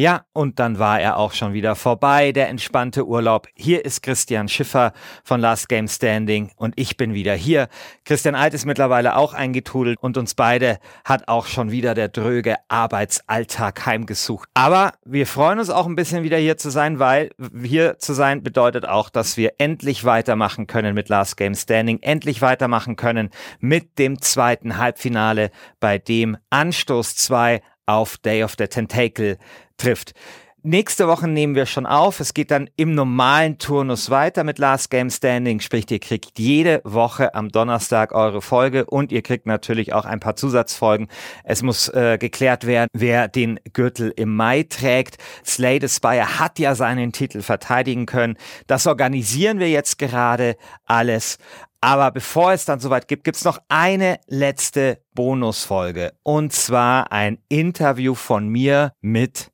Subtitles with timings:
[0.00, 3.48] Ja, und dann war er auch schon wieder vorbei, der entspannte Urlaub.
[3.54, 4.94] Hier ist Christian Schiffer
[5.24, 7.68] von Last Game Standing und ich bin wieder hier.
[8.06, 12.56] Christian Alt ist mittlerweile auch eingetrudelt und uns beide hat auch schon wieder der dröge
[12.68, 14.48] Arbeitsalltag heimgesucht.
[14.54, 17.28] Aber wir freuen uns auch ein bisschen wieder hier zu sein, weil
[17.62, 22.40] hier zu sein bedeutet auch, dass wir endlich weitermachen können mit Last Game Standing, endlich
[22.40, 29.38] weitermachen können mit dem zweiten Halbfinale, bei dem Anstoß 2 auf Day of the Tentacle
[29.76, 30.14] trifft.
[30.62, 32.20] Nächste Woche nehmen wir schon auf.
[32.20, 35.60] Es geht dann im normalen Turnus weiter mit Last Game Standing.
[35.60, 40.20] Sprich, ihr kriegt jede Woche am Donnerstag eure Folge und ihr kriegt natürlich auch ein
[40.20, 41.08] paar Zusatzfolgen.
[41.44, 45.16] Es muss äh, geklärt werden, wer den Gürtel im Mai trägt.
[45.46, 48.36] Slade Spire hat ja seinen Titel verteidigen können.
[48.66, 51.38] Das organisieren wir jetzt gerade alles.
[51.80, 56.12] Aber bevor es dann soweit gibt, gibt's noch eine letzte Bonusfolge.
[56.22, 59.50] Und zwar ein Interview von mir mit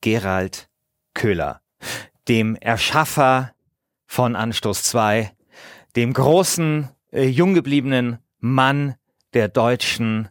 [0.00, 0.70] Gerald
[1.14, 1.60] Köhler,
[2.28, 3.52] dem Erschaffer
[4.06, 5.32] von Anstoß 2,
[5.96, 8.94] dem großen, äh, jung gebliebenen Mann
[9.34, 10.28] der deutschen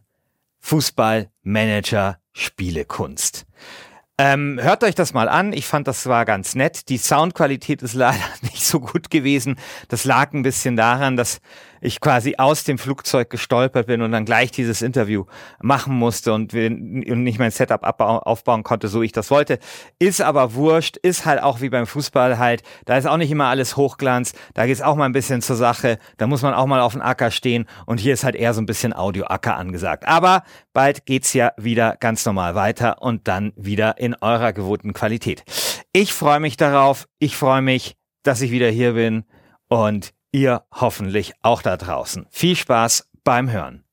[0.60, 3.44] Fußballmanager-Spielekunst.
[4.18, 5.52] Ähm, hört euch das mal an.
[5.52, 6.88] Ich fand, das war ganz nett.
[6.88, 9.56] Die Soundqualität ist leider nicht so gut gewesen.
[9.88, 11.40] Das lag ein bisschen daran, dass
[11.80, 15.24] ich quasi aus dem Flugzeug gestolpert bin und dann gleich dieses Interview
[15.60, 19.58] machen musste und, nicht mein Setup aufbauen konnte, so ich das wollte.
[19.98, 22.62] Ist aber wurscht, ist halt auch wie beim Fußball halt.
[22.84, 24.34] Da ist auch nicht immer alles Hochglanz.
[24.54, 25.98] Da geht es auch mal ein bisschen zur Sache.
[26.16, 28.60] Da muss man auch mal auf den Acker stehen und hier ist halt eher so
[28.60, 30.06] ein bisschen Audio-Acker angesagt.
[30.06, 35.44] Aber bald geht's ja wieder ganz normal weiter und dann wieder in eurer gewohnten Qualität.
[35.92, 37.06] Ich freue mich darauf.
[37.18, 39.24] Ich freue mich, dass ich wieder hier bin
[39.68, 42.26] und Ihr hoffentlich auch da draußen.
[42.30, 43.84] Viel Spaß beim Hören.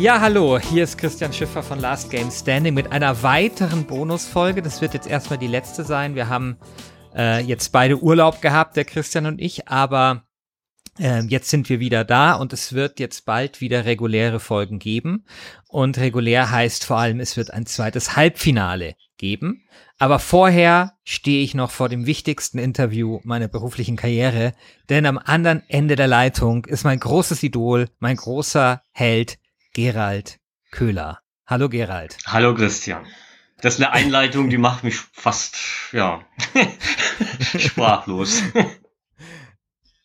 [0.00, 4.62] Ja, hallo, hier ist Christian Schiffer von Last Game Standing mit einer weiteren Bonusfolge.
[4.62, 6.14] Das wird jetzt erstmal die letzte sein.
[6.14, 6.56] Wir haben
[7.14, 10.24] äh, jetzt beide Urlaub gehabt, der Christian und ich, aber
[10.98, 15.24] äh, jetzt sind wir wieder da und es wird jetzt bald wieder reguläre Folgen geben.
[15.68, 19.64] Und regulär heißt vor allem, es wird ein zweites Halbfinale geben.
[19.98, 24.54] Aber vorher stehe ich noch vor dem wichtigsten Interview meiner beruflichen Karriere,
[24.88, 29.38] denn am anderen Ende der Leitung ist mein großes Idol, mein großer Held,
[29.74, 30.38] Gerald
[30.70, 31.20] Köhler.
[31.46, 32.16] Hallo Gerald.
[32.26, 33.04] Hallo Christian.
[33.60, 35.56] Das ist eine Einleitung, die macht mich fast,
[35.92, 36.24] ja,
[37.58, 38.42] sprachlos.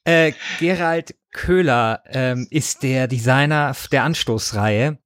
[0.06, 4.98] Äh, Gerald Köhler ähm, ist der Designer der Anstoßreihe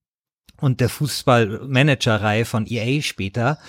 [0.60, 3.60] und der Fußballmanager-Reihe von EA später.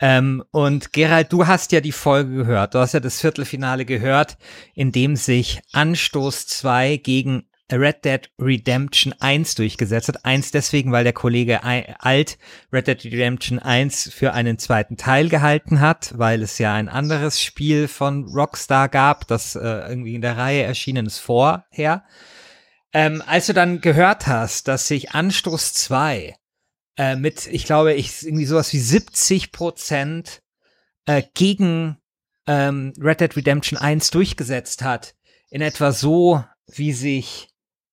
[0.00, 2.74] Ähm, und Gerald, du hast ja die Folge gehört.
[2.74, 4.38] Du hast ja das Viertelfinale gehört,
[4.74, 10.24] in dem sich Anstoß 2 gegen Red Dead Redemption 1 durchgesetzt hat.
[10.24, 12.38] Eins deswegen, weil der Kollege Alt
[12.72, 17.42] Red Dead Redemption 1 für einen zweiten Teil gehalten hat, weil es ja ein anderes
[17.42, 22.04] Spiel von Rockstar gab, das äh, irgendwie in der Reihe erschienen ist vorher.
[22.92, 26.36] Ähm, als du dann gehört hast, dass sich Anstoß 2
[26.96, 30.42] äh, mit, ich glaube, ich irgendwie sowas wie 70 Prozent
[31.06, 31.98] äh, gegen
[32.46, 35.14] ähm, Red Dead Redemption 1 durchgesetzt hat,
[35.50, 37.48] in etwa so, wie sich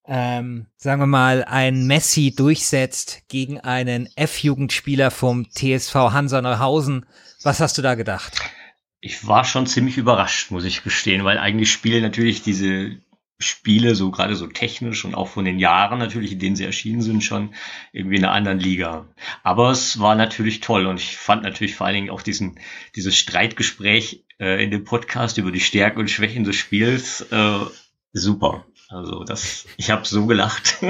[0.08, 7.06] ähm, sagen wir mal, ein Messi durchsetzt gegen einen F-Jugendspieler vom TSV Hansa Neuhausen.
[7.44, 8.40] Was hast du da gedacht?
[9.02, 12.98] Ich war schon ziemlich überrascht, muss ich gestehen, weil eigentlich spielen natürlich diese
[13.38, 17.02] Spiele so gerade so technisch und auch von den Jahren natürlich, in denen sie erschienen
[17.02, 17.54] sind, schon
[17.92, 19.10] irgendwie in einer anderen Liga.
[19.44, 22.60] Aber es war natürlich toll und ich fand natürlich vor allen Dingen auch diesen,
[22.96, 27.60] dieses Streitgespräch äh, in dem Podcast über die Stärken und Schwächen des Spiels äh,
[28.14, 28.66] super.
[28.90, 30.78] Also das, ich habe so gelacht.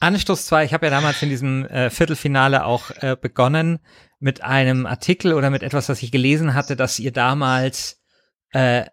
[0.00, 3.78] Anstoß 2, ich habe ja damals in diesem äh, Viertelfinale auch äh, begonnen
[4.18, 8.02] mit einem Artikel oder mit etwas, was ich gelesen hatte, dass ihr damals,
[8.50, 8.84] äh,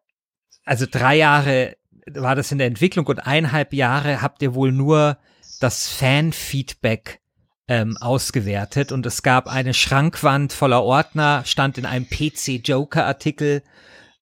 [0.64, 1.76] also drei Jahre
[2.14, 5.18] war das in der Entwicklung und eineinhalb Jahre habt ihr wohl nur
[5.60, 7.22] das Fan-Feedback
[7.68, 13.64] ähm, ausgewertet und es gab eine Schrankwand voller Ordner, stand in einem PC-Joker-Artikel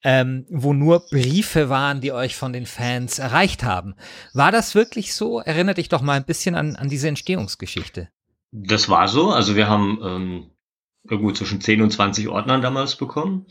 [0.04, 3.96] ähm, wo nur Briefe waren, die euch von den Fans erreicht haben.
[4.34, 5.40] War das wirklich so?
[5.40, 8.10] Erinnert dich doch mal ein bisschen an, an diese Entstehungsgeschichte.
[8.52, 9.32] Das war so.
[9.32, 10.52] Also wir haben ähm,
[11.08, 13.46] irgendwo zwischen 10 und 20 Ordnern damals bekommen.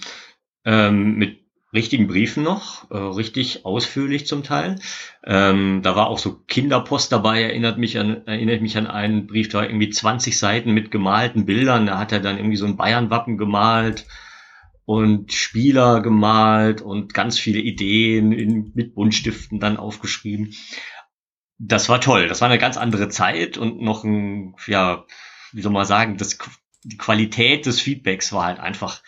[0.64, 1.38] Ähm, mit
[1.72, 4.76] richtigen Briefen noch, äh, richtig ausführlich zum Teil.
[5.24, 9.50] Ähm, da war auch so Kinderpost dabei, erinnert mich an, erinnert mich an einen Brief,
[9.50, 11.86] da war irgendwie 20 Seiten mit gemalten Bildern.
[11.86, 14.06] Da hat er dann irgendwie so ein Bayern-Wappen gemalt
[14.88, 20.55] und Spieler gemalt und ganz viele Ideen in, mit Buntstiften dann aufgeschrieben.
[21.58, 22.26] Das war toll.
[22.26, 25.05] Das war eine ganz andere Zeit und noch ein, ja,
[25.52, 26.38] wie soll man sagen, das,
[26.85, 29.02] die Qualität des Feedbacks war halt einfach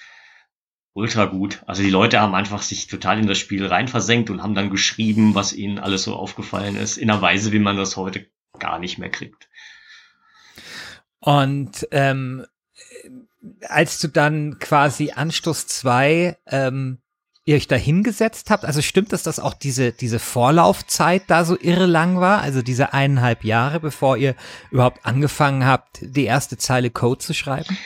[0.93, 1.63] ultra gut.
[1.67, 5.35] Also die Leute haben einfach sich total in das Spiel reinversenkt und haben dann geschrieben,
[5.35, 8.27] was ihnen alles so aufgefallen ist, in einer Weise, wie man das heute
[8.59, 9.49] gar nicht mehr kriegt.
[11.21, 12.45] Und ähm,
[13.69, 16.99] als du dann quasi Anstoß 2 ähm,
[17.45, 21.59] ihr euch da hingesetzt habt, also stimmt es, dass auch diese, diese Vorlaufzeit da so
[21.59, 24.35] irre lang war, also diese eineinhalb Jahre, bevor ihr
[24.71, 27.77] überhaupt angefangen habt, die erste Zeile Code zu schreiben?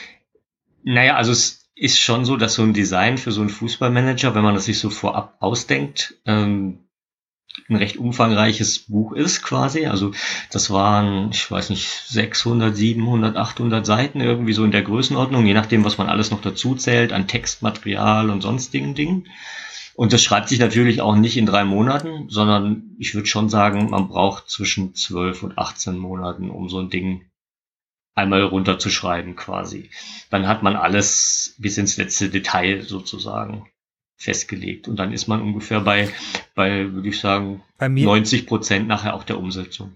[0.83, 4.43] Naja, also es ist schon so, dass so ein Design für so einen Fußballmanager, wenn
[4.43, 6.84] man das sich so vorab ausdenkt, ähm,
[7.67, 9.87] ein recht umfangreiches Buch ist quasi.
[9.87, 10.11] Also
[10.51, 15.53] das waren, ich weiß nicht, 600, 700, 800 Seiten irgendwie so in der Größenordnung, je
[15.53, 19.27] nachdem, was man alles noch dazu zählt an Textmaterial und sonstigen Dingen.
[19.95, 23.89] Und das schreibt sich natürlich auch nicht in drei Monaten, sondern ich würde schon sagen,
[23.89, 27.25] man braucht zwischen 12 und 18 Monaten, um so ein Ding
[28.13, 29.89] einmal runterzuschreiben quasi.
[30.29, 33.67] Dann hat man alles bis ins letzte Detail sozusagen
[34.17, 34.87] festgelegt.
[34.87, 36.09] Und dann ist man ungefähr bei,
[36.55, 39.95] bei würde ich sagen, bei 90 Prozent nachher auch der Umsetzung.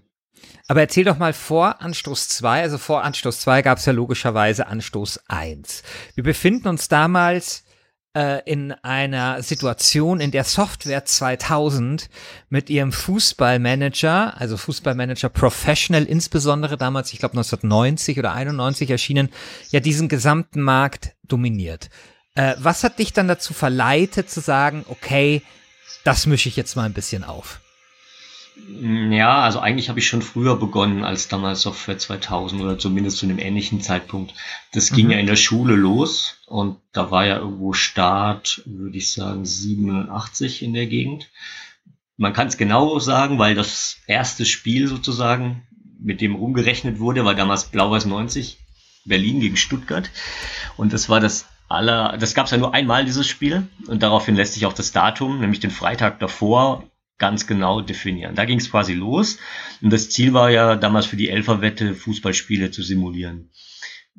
[0.68, 4.68] Aber erzähl doch mal vor Anstoß 2, also vor Anstoß 2 gab es ja logischerweise
[4.68, 5.82] Anstoß 1.
[6.14, 7.64] Wir befinden uns damals
[8.14, 12.08] äh, in einer Situation, in der Software 2000
[12.48, 19.30] mit ihrem Fußballmanager, also Fußballmanager Professional insbesondere damals, ich glaube 1990 oder 91 erschienen,
[19.70, 21.90] ja diesen gesamten Markt dominiert.
[22.34, 25.42] Äh, was hat dich dann dazu verleitet zu sagen, okay,
[26.04, 27.60] das mische ich jetzt mal ein bisschen auf?
[28.56, 33.18] Mm, ja, also eigentlich habe ich schon früher begonnen als damals Software 2000 oder zumindest
[33.18, 34.34] zu einem ähnlichen Zeitpunkt.
[34.72, 35.12] Das ging mhm.
[35.12, 40.62] ja in der Schule los und da war ja irgendwo Start, würde ich sagen, 87
[40.62, 41.30] in der Gegend.
[42.16, 45.66] Man kann es genau sagen, weil das erste Spiel sozusagen,
[45.98, 48.58] mit dem umgerechnet wurde, war damals Blau-Weiß 90,
[49.04, 50.10] Berlin gegen Stuttgart.
[50.76, 53.66] Und das war das aller, das gab es ja nur einmal, dieses Spiel.
[53.86, 56.84] Und daraufhin lässt sich auch das Datum, nämlich den Freitag davor,
[57.18, 58.34] ganz genau definieren.
[58.34, 59.38] Da ging es quasi los.
[59.80, 63.50] Und das Ziel war ja damals für die Elferwette Fußballspiele zu simulieren.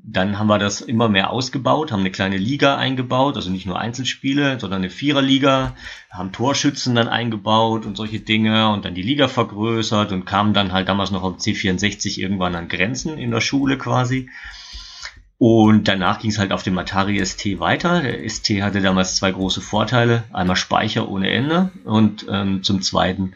[0.03, 3.77] Dann haben wir das immer mehr ausgebaut, haben eine kleine Liga eingebaut, also nicht nur
[3.77, 5.75] Einzelspiele, sondern eine Viererliga,
[6.09, 10.71] haben Torschützen dann eingebaut und solche Dinge und dann die Liga vergrößert und kamen dann
[10.71, 14.29] halt damals noch auf C64 irgendwann an Grenzen in der Schule quasi.
[15.43, 18.03] Und danach ging es halt auf dem Atari ST weiter.
[18.03, 20.23] Der ST hatte damals zwei große Vorteile.
[20.31, 23.33] Einmal Speicher ohne Ende und ähm, zum zweiten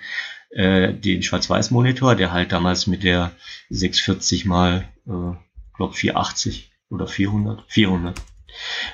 [0.51, 3.31] äh, den Schwarz-Weiß-Monitor, der halt damals mit der
[3.71, 5.33] 640 mal, äh,
[5.77, 8.21] glaube 480 oder 400, 400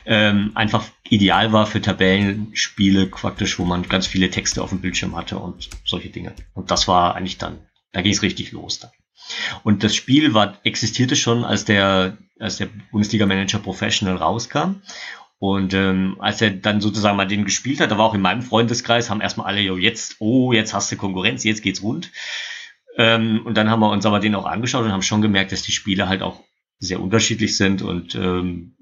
[0.06, 5.18] ähm, einfach ideal war für Tabellenspiele praktisch, wo man ganz viele Texte auf dem Bildschirm
[5.18, 6.34] hatte und solche Dinge.
[6.54, 7.58] Und das war eigentlich dann,
[7.92, 8.92] da ging es richtig los dann.
[9.64, 14.82] Und das Spiel war, existierte schon, als der, als der Bundesliga-Manager Professional rauskam.
[15.40, 18.44] Und ähm, als er dann sozusagen mal den gespielt hat, da war auch in meinem
[18.44, 22.12] Freundeskreis, haben erstmal alle, jo, jetzt, oh, jetzt hast du Konkurrenz, jetzt geht's rund.
[22.98, 25.64] Ähm, und dann haben wir uns aber den auch angeschaut und haben schon gemerkt, dass
[25.64, 26.44] die Spiele halt auch
[26.80, 28.76] sehr unterschiedlich sind und ähm,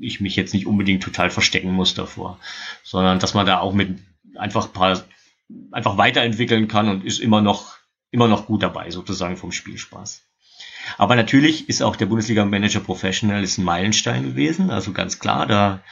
[0.00, 2.38] ich mich jetzt nicht unbedingt total verstecken muss davor,
[2.84, 3.98] sondern dass man da auch mit
[4.36, 5.02] einfach paar
[5.72, 7.77] einfach weiterentwickeln kann und ist immer noch
[8.10, 10.22] immer noch gut dabei, sozusagen vom Spielspaß.
[10.96, 15.82] Aber natürlich ist auch der Bundesliga-Manager Professional ist ein Meilenstein gewesen, also ganz klar, da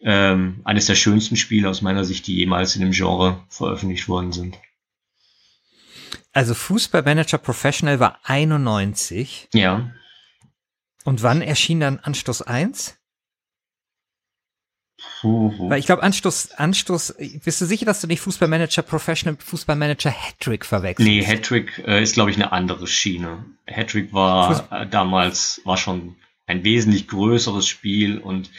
[0.00, 4.32] ähm, eines der schönsten Spiele aus meiner Sicht, die jemals in dem Genre veröffentlicht worden
[4.32, 4.58] sind.
[6.32, 9.48] Also Fußballmanager Professional war 91.
[9.52, 9.90] Ja.
[11.04, 12.99] Und wann erschien dann Anstoß 1?
[15.22, 20.64] Weil ich glaube, Anstoß, Anstoß, bist du sicher, dass du nicht Fußballmanager Professional Fußballmanager Hattrick
[20.64, 21.08] verwechselst?
[21.08, 23.44] Nee, Hattrick äh, ist, glaube ich, eine andere Schiene.
[23.66, 26.16] Hattrick war äh, damals, war schon
[26.46, 28.50] ein wesentlich größeres Spiel und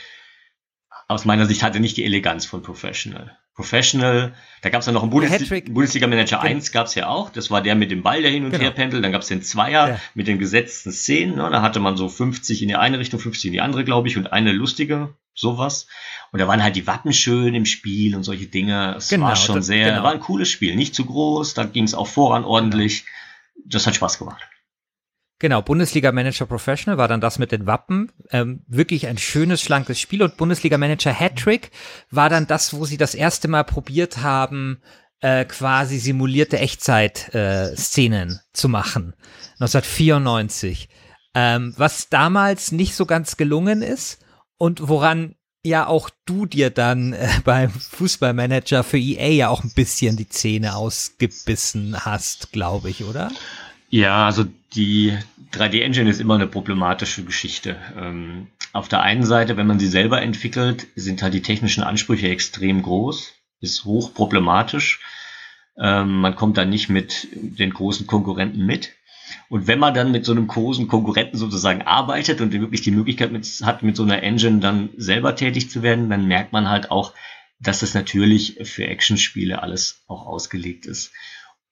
[1.07, 3.37] aus meiner Sicht hatte nicht die Eleganz von Professional.
[3.53, 7.29] Professional, da gab es ja noch einen Bundes Bundesliga Manager 1 gab es ja auch,
[7.29, 8.63] das war der mit dem Ball, der hin und genau.
[8.63, 9.99] her pendelt, dann gab es den Zweier ja.
[10.15, 11.49] mit den gesetzten Szenen, ne?
[11.51, 14.17] da hatte man so 50 in die eine Richtung, 50 in die andere, glaube ich,
[14.17, 15.87] und eine lustige, sowas.
[16.31, 18.95] Und da waren halt die Wappen schön im Spiel und solche Dinge.
[18.97, 20.03] Es genau, war schon das, sehr, genau.
[20.03, 20.75] war ein cooles Spiel.
[20.75, 23.05] Nicht zu groß, da ging es auch voran ordentlich.
[23.65, 24.41] Das hat Spaß gemacht.
[25.39, 28.11] Genau, Bundesliga Manager Professional war dann das mit den Wappen.
[28.29, 30.21] Ähm, wirklich ein schönes, schlankes Spiel.
[30.21, 31.71] Und Bundesliga Manager Hattrick
[32.11, 34.83] war dann das, wo sie das erste Mal probiert haben,
[35.19, 39.15] äh, quasi simulierte Echtzeit-Szenen äh, zu machen.
[39.59, 40.89] 1994.
[41.33, 44.19] Ähm, was damals nicht so ganz gelungen ist
[44.61, 49.73] und woran ja auch du dir dann äh, beim Fußballmanager für EA ja auch ein
[49.73, 53.31] bisschen die Zähne ausgebissen hast, glaube ich, oder?
[53.89, 55.17] Ja, also die
[55.53, 57.75] 3D-Engine ist immer eine problematische Geschichte.
[57.97, 62.29] Ähm, auf der einen Seite, wenn man sie selber entwickelt, sind halt die technischen Ansprüche
[62.29, 64.99] extrem groß, ist hoch problematisch.
[65.75, 68.91] Ähm, man kommt da nicht mit den großen Konkurrenten mit.
[69.49, 73.31] Und wenn man dann mit so einem großen Konkurrenten sozusagen arbeitet und wirklich die Möglichkeit
[73.31, 76.91] mit, hat, mit so einer Engine dann selber tätig zu werden, dann merkt man halt
[76.91, 77.13] auch,
[77.59, 81.11] dass es natürlich für Actionspiele alles auch ausgelegt ist.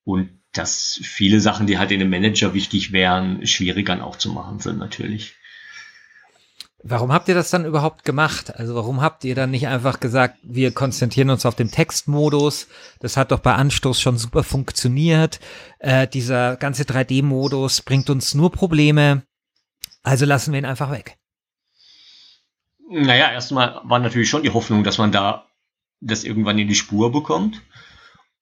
[0.03, 4.59] Und dass viele Sachen, die halt in einem Manager wichtig wären, schwieriger auch zu machen
[4.59, 5.35] sind natürlich.
[6.81, 8.55] Warum habt ihr das dann überhaupt gemacht?
[8.55, 12.67] Also warum habt ihr dann nicht einfach gesagt, wir konzentrieren uns auf den Textmodus?
[13.01, 15.41] Das hat doch bei Anstoß schon super funktioniert.
[15.79, 19.23] Äh, dieser ganze 3D-Modus bringt uns nur Probleme.
[20.03, 21.17] Also lassen wir ihn einfach weg.
[22.89, 25.45] Naja, erstmal war natürlich schon die Hoffnung, dass man da
[25.99, 27.61] das irgendwann in die Spur bekommt.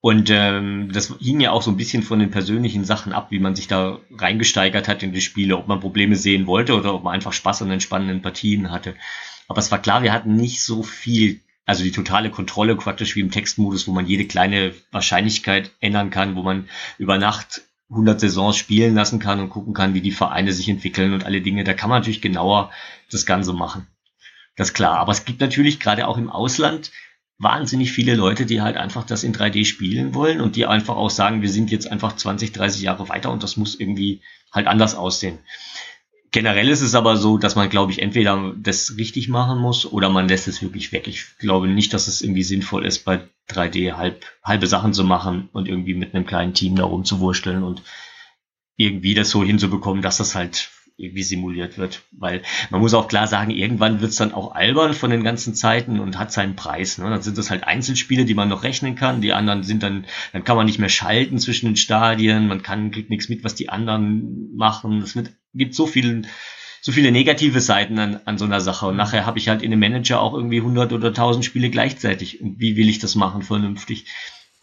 [0.08, 3.40] Und ähm, das hing ja auch so ein bisschen von den persönlichen Sachen ab, wie
[3.40, 7.04] man sich da reingesteigert hat in die Spiele, ob man Probleme sehen wollte oder ob
[7.04, 8.96] man einfach Spaß an den spannenden Partien hatte.
[9.50, 13.20] Aber es war klar, wir hatten nicht so viel, also die totale Kontrolle praktisch wie
[13.20, 18.56] im Textmodus, wo man jede kleine Wahrscheinlichkeit ändern kann, wo man über Nacht 100 Saisons
[18.56, 21.66] spielen lassen kann und gucken kann, wie die Vereine sich entwickeln und alle Dinge.
[21.66, 22.72] Da kann man natürlich genauer
[23.12, 23.88] das Ganze machen.
[24.56, 25.00] Das ist klar.
[25.00, 26.92] Aber es gibt natürlich gerade auch im Ausland
[27.40, 31.10] wahnsinnig viele Leute, die halt einfach das in 3D spielen wollen und die einfach auch
[31.10, 34.96] sagen, wir sind jetzt einfach 20, 30 Jahre weiter und das muss irgendwie halt anders
[34.96, 35.40] aussehen.
[36.32, 40.10] Generell ist es aber so, dass man, glaube ich, entweder das richtig machen muss oder
[40.10, 41.08] man lässt es wirklich weg.
[41.08, 45.50] Ich glaube nicht, dass es irgendwie sinnvoll ist, bei 3D halb, halbe Sachen zu machen
[45.54, 47.82] und irgendwie mit einem kleinen Team da rumzuwursteln und
[48.76, 52.02] irgendwie das so hinzubekommen, dass das halt irgendwie simuliert wird.
[52.12, 56.00] Weil man muss auch klar sagen, irgendwann wird's dann auch albern von den ganzen Zeiten
[56.00, 56.98] und hat seinen Preis.
[56.98, 57.10] Ne?
[57.10, 59.22] Dann sind das halt Einzelspiele, die man noch rechnen kann.
[59.22, 62.92] Die anderen sind dann, dann kann man nicht mehr schalten zwischen den Stadien, man kann,
[62.92, 65.02] kriegt nichts mit, was die anderen machen.
[65.02, 65.18] Es
[65.54, 66.24] gibt so viel
[66.80, 68.88] so viele negative Seiten an, an so einer Sache.
[68.88, 72.40] Und nachher habe ich halt in dem Manager auch irgendwie 100 oder 1000 Spiele gleichzeitig.
[72.42, 74.06] Und wie will ich das machen vernünftig?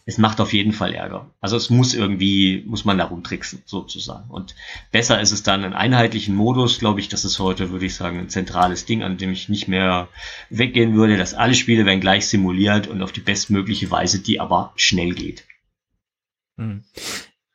[0.07, 1.31] Es macht auf jeden Fall Ärger.
[1.41, 4.29] Also es muss irgendwie, muss man da rumtricksen, sozusagen.
[4.29, 4.55] Und
[4.91, 8.19] besser ist es dann einen einheitlichen Modus, glaube ich, das ist heute, würde ich sagen,
[8.19, 10.07] ein zentrales Ding, an dem ich nicht mehr
[10.51, 14.73] weggehen würde, dass alle Spiele werden gleich simuliert und auf die bestmögliche Weise, die aber
[14.75, 15.43] schnell geht.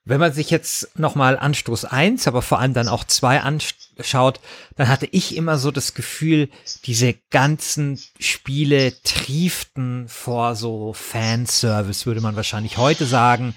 [0.04, 4.40] Wenn man sich jetzt nochmal Anstoß 1, aber vor allem dann auch 2 anschaut,
[4.76, 6.48] dann hatte ich immer so das Gefühl,
[6.86, 13.54] diese ganzen Spiele trieften vor so Fanservice, würde man wahrscheinlich heute sagen.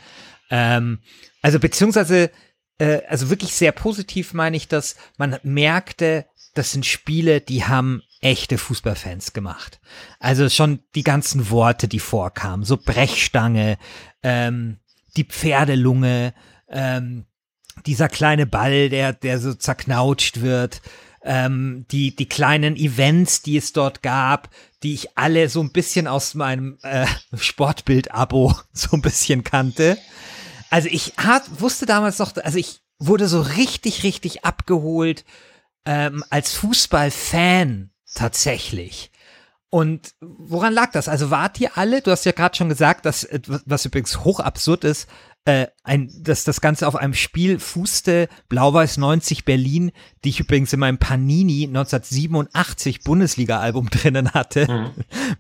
[0.49, 0.99] Ähm,
[1.41, 2.29] also beziehungsweise,
[2.77, 8.03] äh, also wirklich sehr positiv meine ich das, man merkte, das sind Spiele, die haben
[8.21, 9.79] echte Fußballfans gemacht.
[10.19, 13.77] Also schon die ganzen Worte, die vorkamen, so Brechstange,
[14.21, 14.77] ähm,
[15.17, 16.33] die Pferdelunge,
[16.67, 17.25] ähm,
[17.85, 20.81] dieser kleine Ball, der, der so zerknautscht wird,
[21.23, 24.49] ähm, die, die kleinen Events, die es dort gab,
[24.83, 29.97] die ich alle so ein bisschen aus meinem äh, Sportbild-Abo so ein bisschen kannte.
[30.69, 35.23] Also ich hat, wusste damals noch, also ich wurde so richtig, richtig abgeholt
[35.85, 39.11] ähm, als Fußballfan tatsächlich.
[39.73, 41.09] Und woran lag das?
[41.09, 43.27] Also wart ihr alle, du hast ja gerade schon gesagt, dass,
[43.65, 45.09] was übrigens hoch absurd ist,
[45.45, 49.91] äh, ein, dass das Ganze auf einem Spiel fußte, Blau-Weiß 90 Berlin,
[50.23, 54.91] die ich übrigens in meinem Panini 1987 Bundesliga-Album drinnen hatte, mhm.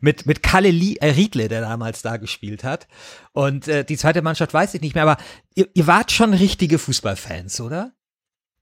[0.01, 2.87] mit, mit Kalle Lie, äh, Riedle, der damals da gespielt hat.
[3.33, 5.17] Und äh, die zweite Mannschaft weiß ich nicht mehr, aber
[5.53, 7.91] ihr, ihr wart schon richtige Fußballfans, oder?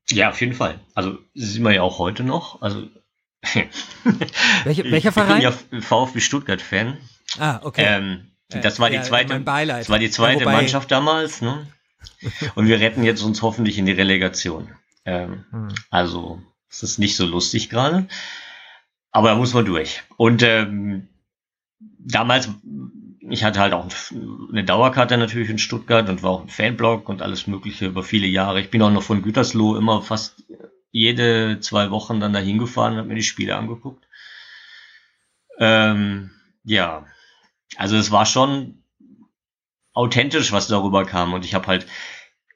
[0.09, 0.81] Ja, auf jeden Fall.
[0.95, 2.61] Also sind wir ja auch heute noch.
[2.61, 2.89] Also
[4.63, 5.41] Welche, welcher Verein?
[5.41, 6.98] Ich bin ja VfB Stuttgart-Fan.
[7.39, 7.86] Ah, okay.
[7.88, 11.41] Ähm, das war die zweite, das war die zweite ja, Mannschaft damals.
[11.41, 11.67] Ne?
[12.55, 14.69] Und wir retten jetzt uns hoffentlich in die Relegation.
[15.05, 15.69] Ähm, hm.
[15.89, 18.07] Also, es ist nicht so lustig gerade.
[19.12, 20.03] Aber da muss man durch.
[20.17, 21.10] Und ähm,
[21.79, 22.50] damals,
[23.19, 23.88] ich hatte halt auch
[24.51, 28.27] eine Dauerkarte natürlich in Stuttgart und war auch im Fanblog und alles Mögliche über viele
[28.27, 28.62] Jahre.
[28.62, 30.43] Ich bin auch noch von Gütersloh immer fast
[30.91, 34.05] jede zwei Wochen dann dahin gefahren und habe mir die Spiele angeguckt.
[35.60, 36.31] Ähm,
[36.63, 37.05] ja,
[37.77, 38.83] also es war schon
[39.93, 41.33] authentisch, was darüber kam.
[41.33, 41.88] Und ich habe halt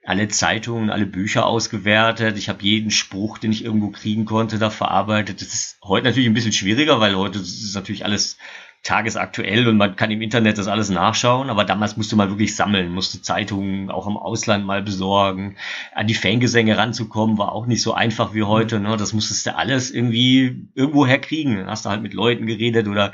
[0.04, 2.38] alle Zeitungen, alle Bücher ausgewertet.
[2.38, 5.42] Ich habe jeden Spruch, den ich irgendwo kriegen konnte, da verarbeitet.
[5.42, 8.38] Das ist heute natürlich ein bisschen schwieriger, weil heute ist natürlich alles
[8.86, 12.94] tagesaktuell und man kann im Internet das alles nachschauen, aber damals musste man wirklich sammeln,
[12.94, 15.58] musste Zeitungen auch im Ausland mal besorgen.
[15.96, 18.96] An die Fangesänge ranzukommen war auch nicht so einfach wie heute, ne?
[18.96, 21.58] Das musstest du alles irgendwie irgendwo herkriegen.
[21.58, 23.14] Dann hast du halt mit Leuten geredet oder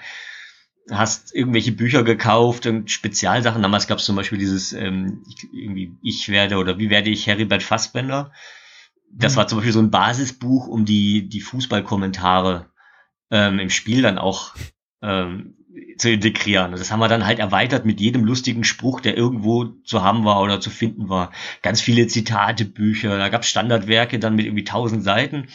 [0.90, 3.62] hast irgendwelche Bücher gekauft und Spezialsachen.
[3.62, 5.24] Damals gab es zum Beispiel dieses ähm,
[5.54, 8.34] irgendwie ich werde oder wie werde ich Heribert Fassbender.
[9.10, 9.38] Das mhm.
[9.38, 12.70] war zum Beispiel so ein Basisbuch, um die die Fußballkommentare
[13.30, 14.54] ähm, im Spiel dann auch
[15.02, 15.56] ähm,
[15.98, 16.72] zu integrieren.
[16.72, 20.42] Das haben wir dann halt erweitert mit jedem lustigen Spruch, der irgendwo zu haben war
[20.42, 21.32] oder zu finden war.
[21.62, 25.48] Ganz viele Zitate, Bücher, da gab es Standardwerke dann mit irgendwie tausend Seiten.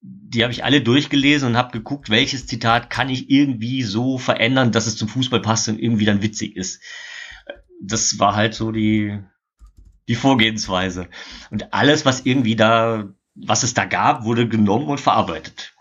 [0.00, 4.70] Die habe ich alle durchgelesen und habe geguckt, welches Zitat kann ich irgendwie so verändern,
[4.70, 6.80] dass es zum Fußball passt und irgendwie dann witzig ist.
[7.82, 9.18] Das war halt so die,
[10.06, 11.08] die Vorgehensweise.
[11.50, 15.74] Und alles, was irgendwie da, was es da gab, wurde genommen und verarbeitet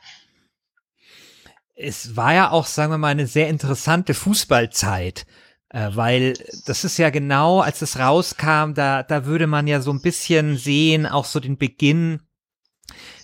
[1.77, 5.25] es war ja auch, sagen wir mal, eine sehr interessante Fußballzeit.
[5.69, 6.33] Äh, weil
[6.65, 10.57] das ist ja genau, als es rauskam, da, da würde man ja so ein bisschen
[10.57, 12.21] sehen, auch so den Beginn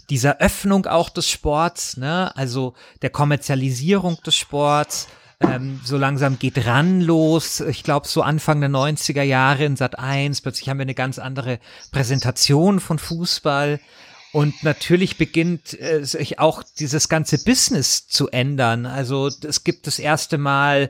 [0.10, 2.36] dieser Öffnung auch des Sports, ne?
[2.36, 5.08] Also der Kommerzialisierung des Sports.
[5.40, 7.62] Ähm, so langsam geht ran los.
[7.62, 11.20] Ich glaube, so Anfang der 90er Jahre in Sat 1, plötzlich haben wir eine ganz
[11.20, 11.60] andere
[11.92, 13.80] Präsentation von Fußball.
[14.34, 18.88] Und natürlich beginnt äh, sich auch dieses ganze Business zu ändern.
[18.88, 20.90] Also es gibt das erste Mal,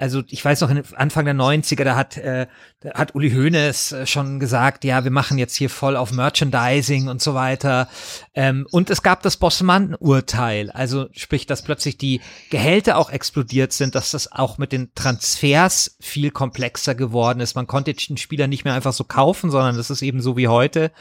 [0.00, 2.46] also ich weiß noch, Anfang der 90er, da hat, äh,
[2.80, 7.08] da hat Uli Hoeneß äh, schon gesagt, ja, wir machen jetzt hier voll auf Merchandising
[7.08, 7.88] und so weiter.
[8.34, 13.94] Ähm, und es gab das Bossemann-Urteil, also sprich, dass plötzlich die Gehälter auch explodiert sind,
[13.94, 17.54] dass das auch mit den Transfers viel komplexer geworden ist.
[17.54, 20.48] Man konnte den Spieler nicht mehr einfach so kaufen, sondern das ist eben so wie
[20.48, 20.92] heute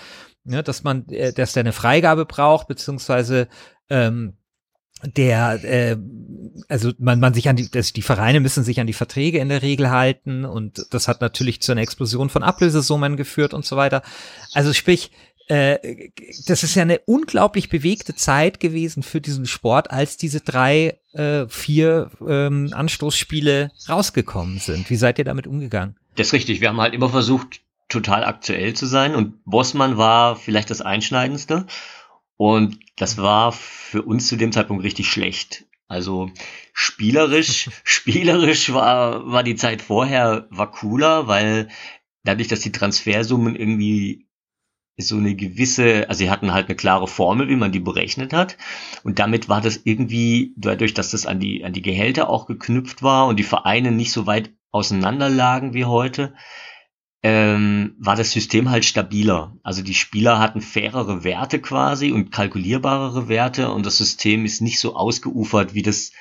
[0.44, 3.48] ne, dass man, äh, dass der eine Freigabe braucht, beziehungsweise
[3.90, 4.34] ähm,
[5.04, 5.98] der, äh,
[6.68, 9.50] also man, man sich an die, das, die Vereine müssen sich an die Verträge in
[9.50, 13.78] der Regel halten und das hat natürlich zu einer Explosion von Ablösesummen geführt und so
[13.78, 14.02] weiter.
[14.54, 15.12] Also sprich,
[15.48, 16.10] äh,
[16.46, 21.48] das ist ja eine unglaublich bewegte Zeit gewesen für diesen Sport, als diese drei, äh,
[21.48, 24.90] vier ähm, Anstoßspiele rausgekommen sind.
[24.90, 25.96] Wie seid ihr damit umgegangen?
[26.16, 26.62] Das ist richtig.
[26.62, 31.66] Wir haben halt immer versucht, total aktuell zu sein und Bossmann war vielleicht das Einschneidendste
[32.40, 35.66] und das war für uns zu dem Zeitpunkt richtig schlecht.
[35.90, 36.32] Also
[36.72, 41.68] spielerisch, spielerisch war, war die Zeit vorher, war cooler, weil
[42.24, 44.26] dadurch, dass die Transfersummen irgendwie
[44.96, 48.58] so eine gewisse, also sie hatten halt eine klare Formel, wie man die berechnet hat.
[49.04, 53.04] Und damit war das irgendwie, dadurch, dass das an die, an die Gehälter auch geknüpft
[53.04, 56.34] war und die Vereine nicht so weit auseinander lagen wie heute,
[57.22, 59.58] ähm, war das System halt stabiler.
[59.64, 64.80] Also die Spieler hatten fairere Werte quasi und kalkulierbarere Werte und das System ist nicht
[64.80, 66.12] so ausgeufert, wie das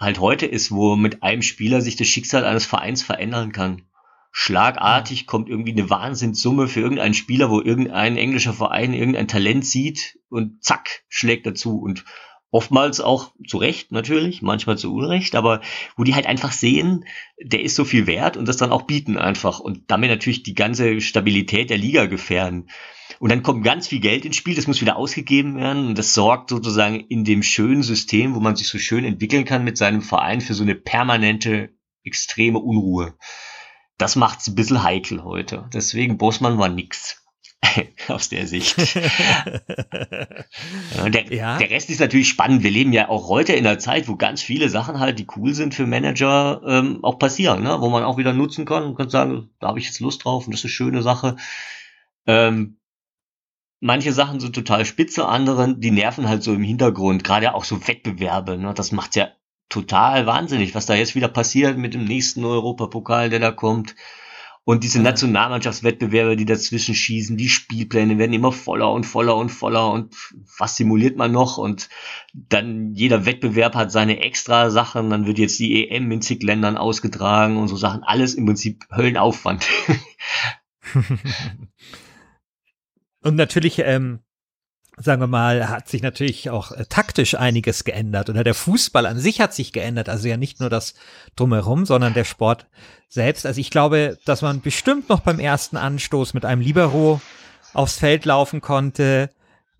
[0.00, 3.82] halt heute ist, wo mit einem Spieler sich das Schicksal eines Vereins verändern kann.
[4.34, 10.18] Schlagartig kommt irgendwie eine Wahnsinnssumme für irgendeinen Spieler, wo irgendein englischer Verein irgendein Talent sieht
[10.30, 12.06] und zack, schlägt dazu und
[12.52, 15.62] Oftmals auch zu Recht natürlich, manchmal zu Unrecht, aber
[15.96, 17.06] wo die halt einfach sehen,
[17.40, 20.54] der ist so viel wert und das dann auch bieten einfach und damit natürlich die
[20.54, 22.68] ganze Stabilität der Liga gefährden.
[23.20, 26.12] Und dann kommt ganz viel Geld ins Spiel, das muss wieder ausgegeben werden und das
[26.12, 30.02] sorgt sozusagen in dem schönen System, wo man sich so schön entwickeln kann mit seinem
[30.02, 31.70] Verein für so eine permanente,
[32.04, 33.16] extreme Unruhe.
[33.96, 35.70] Das macht's ein bisschen heikel heute.
[35.72, 37.21] Deswegen Bossmann war nix.
[38.08, 38.76] aus der Sicht.
[41.06, 41.58] der, ja.
[41.58, 42.62] der Rest ist natürlich spannend.
[42.62, 45.54] Wir leben ja auch heute in einer Zeit, wo ganz viele Sachen halt, die cool
[45.54, 47.80] sind für Manager, ähm, auch passieren, ne?
[47.80, 50.46] wo man auch wieder nutzen kann und kann sagen, da habe ich jetzt Lust drauf
[50.46, 51.36] und das ist eine schöne Sache.
[52.26, 52.78] Ähm,
[53.80, 57.86] manche Sachen sind total spitze, andere, die nerven halt so im Hintergrund, gerade auch so
[57.86, 58.58] Wettbewerbe.
[58.58, 58.74] Ne?
[58.74, 59.28] Das macht's ja
[59.68, 63.94] total wahnsinnig, was da jetzt wieder passiert mit dem nächsten Europapokal, der da kommt.
[64.64, 69.90] Und diese Nationalmannschaftswettbewerbe, die dazwischen schießen, die Spielpläne werden immer voller und voller und voller
[69.90, 70.14] und
[70.56, 71.58] was simuliert man noch?
[71.58, 71.88] Und
[72.32, 76.76] dann jeder Wettbewerb hat seine extra Sachen, dann wird jetzt die EM in zig Ländern
[76.76, 78.04] ausgetragen und so Sachen.
[78.04, 79.66] Alles im Prinzip Höllenaufwand.
[83.22, 84.20] und natürlich, ähm,
[84.96, 89.18] sagen wir mal, hat sich natürlich auch äh, taktisch einiges geändert oder der Fußball an
[89.18, 90.08] sich hat sich geändert.
[90.08, 90.94] Also ja nicht nur das
[91.36, 92.66] drumherum, sondern der Sport
[93.08, 93.46] selbst.
[93.46, 97.20] Also ich glaube, dass man bestimmt noch beim ersten Anstoß mit einem Libero
[97.72, 99.30] aufs Feld laufen konnte.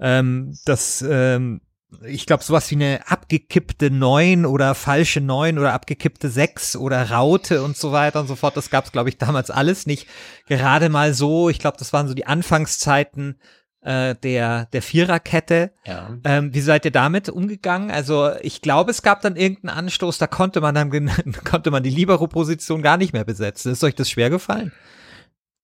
[0.00, 1.60] Ähm, das ähm,
[2.04, 7.62] ich glaube, sowas wie eine abgekippte Neun oder falsche Neun oder abgekippte Sechs oder Raute
[7.62, 8.56] und so weiter und so fort.
[8.56, 10.06] Das gab es, glaube ich, damals alles nicht.
[10.46, 13.38] Gerade mal so, ich glaube, das waren so die Anfangszeiten
[13.82, 15.72] äh, der, der Viererkette.
[15.86, 16.16] Ja.
[16.24, 17.90] Ähm, wie seid ihr damit umgegangen?
[17.90, 20.90] Also ich glaube, es gab dann irgendeinen Anstoß, da konnte man dann
[21.44, 23.72] konnte man die Libero-Position gar nicht mehr besetzen.
[23.72, 24.72] Ist euch das schwer gefallen?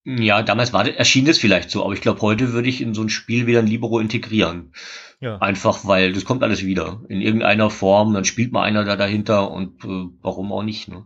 [0.05, 3.03] Ja, damals war, erschien das vielleicht so, aber ich glaube, heute würde ich in so
[3.03, 4.73] ein Spiel wieder ein Libero integrieren.
[5.21, 5.37] Ja.
[5.39, 7.03] Einfach, weil das kommt alles wieder.
[7.09, 10.89] In irgendeiner Form, dann spielt mal einer da dahinter und äh, warum auch nicht.
[10.89, 11.05] Ne?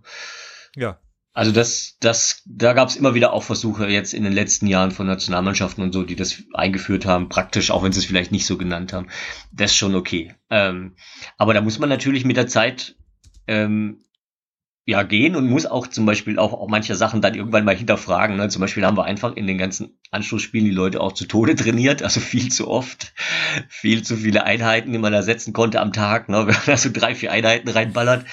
[0.77, 0.98] Ja.
[1.34, 4.90] Also das, das, da gab es immer wieder auch Versuche jetzt in den letzten Jahren
[4.90, 8.44] von Nationalmannschaften und so, die das eingeführt haben, praktisch, auch wenn sie es vielleicht nicht
[8.44, 9.08] so genannt haben.
[9.50, 10.34] Das ist schon okay.
[10.50, 10.94] Ähm,
[11.38, 12.96] aber da muss man natürlich mit der Zeit
[13.46, 14.04] ähm,
[14.84, 18.36] ja gehen und muss auch zum Beispiel auch, auch manche Sachen dann irgendwann mal hinterfragen.
[18.36, 18.48] Ne?
[18.50, 22.02] Zum Beispiel haben wir einfach in den ganzen Anschlussspielen die Leute auch zu Tode trainiert,
[22.02, 23.14] also viel zu oft,
[23.68, 26.28] viel zu viele Einheiten, die man da setzen konnte am Tag.
[26.28, 26.38] Ne?
[26.46, 28.26] Wenn man da so drei, vier Einheiten reinballert,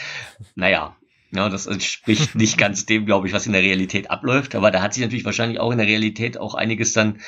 [0.56, 0.98] naja,
[1.32, 4.56] ja, das entspricht nicht ganz dem, glaube ich, was in der Realität abläuft.
[4.56, 7.20] Aber da hat sich natürlich wahrscheinlich auch in der Realität auch einiges dann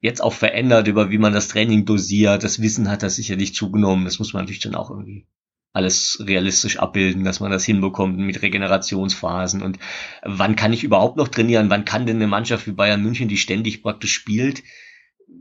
[0.00, 2.42] jetzt auch verändert, über wie man das Training dosiert.
[2.42, 4.04] Das Wissen hat das sicherlich zugenommen.
[4.04, 5.26] Das muss man natürlich dann auch irgendwie
[5.74, 9.78] alles realistisch abbilden, dass man das hinbekommt mit Regenerationsphasen und
[10.22, 11.68] wann kann ich überhaupt noch trainieren?
[11.68, 14.62] Wann kann denn eine Mannschaft wie Bayern München, die ständig praktisch spielt,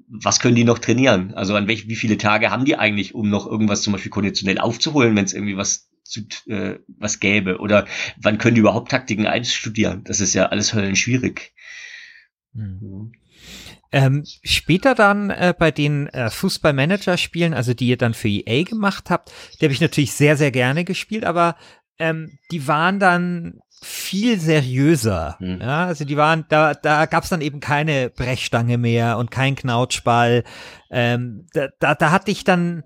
[0.08, 1.36] was können die noch trainieren?
[1.36, 4.58] Also an welch, wie viele Tage haben die eigentlich, um noch irgendwas zum Beispiel konditionell
[4.58, 7.60] aufzuholen, wenn es irgendwie was zu, äh, was gäbe?
[7.60, 7.86] Oder
[8.18, 10.04] wann können die überhaupt Taktiken einstudieren?
[10.04, 11.54] Das ist ja alles höllenschwierig.
[12.54, 13.13] Mhm.
[13.92, 19.10] Ähm, später dann äh, bei den äh, Fußballmanager-Spielen, also die ihr dann für EA gemacht
[19.10, 21.56] habt, die habe ich natürlich sehr, sehr gerne gespielt, aber
[22.00, 25.38] ähm, die waren dann viel seriöser.
[25.39, 25.60] Mhm.
[25.62, 29.56] Ja, also die waren, da, da gab es dann eben keine Brechstange mehr und kein
[29.56, 30.44] Knautschball.
[30.89, 32.84] Ähm, da, da, da hatte ich dann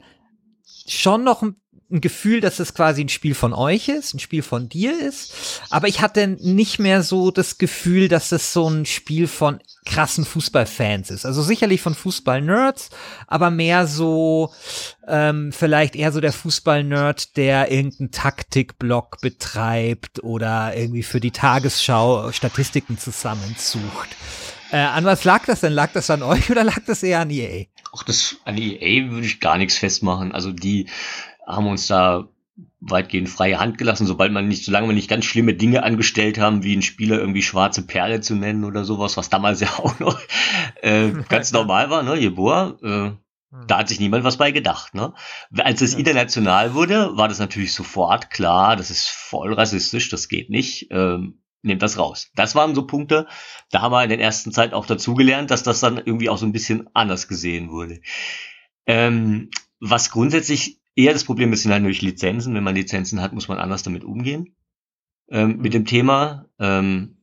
[0.88, 1.56] schon noch ein
[1.90, 5.62] ein Gefühl, dass es quasi ein Spiel von euch ist, ein Spiel von dir ist.
[5.70, 10.26] Aber ich hatte nicht mehr so das Gefühl, dass es so ein Spiel von krassen
[10.26, 11.26] Fußballfans ist.
[11.26, 12.90] Also sicherlich von Fußball-Nerds,
[13.28, 14.54] aber mehr so
[15.08, 22.34] ähm, vielleicht eher so der Fußball-Nerd, der irgendeinen Taktikblock betreibt oder irgendwie für die Tagesschau
[22.34, 24.10] Statistiken zusammensucht.
[24.72, 25.72] Äh, an was lag das denn?
[25.72, 27.66] Lag das an euch oder lag das eher an EA?
[27.98, 30.32] Ach, das an EA würde ich gar nichts festmachen.
[30.32, 30.88] Also die
[31.46, 32.28] haben uns da
[32.80, 36.64] weitgehend freie Hand gelassen, sobald man nicht, solange wir nicht ganz schlimme Dinge angestellt haben,
[36.64, 40.20] wie ein Spieler irgendwie schwarze Perle zu nennen oder sowas, was damals ja auch noch
[40.82, 43.12] äh, ganz normal war, ne, Jeboa, äh,
[43.66, 44.94] da hat sich niemand was bei gedacht.
[44.94, 45.14] Ne?
[45.58, 50.50] Als es international wurde, war das natürlich sofort klar, das ist voll rassistisch, das geht
[50.50, 50.88] nicht.
[50.92, 52.32] Ähm, nehmt das raus.
[52.36, 53.28] Das waren so Punkte,
[53.72, 56.46] da haben wir in der ersten Zeit auch dazugelernt, dass das dann irgendwie auch so
[56.46, 58.02] ein bisschen anders gesehen wurde.
[58.86, 59.50] Ähm,
[59.80, 62.56] was grundsätzlich eher das Problem ist, sind halt natürlich Lizenzen.
[62.56, 64.56] Wenn man Lizenzen hat, muss man anders damit umgehen.
[65.30, 65.62] Ähm, mhm.
[65.62, 66.46] Mit dem Thema.
[66.60, 67.18] Ähm,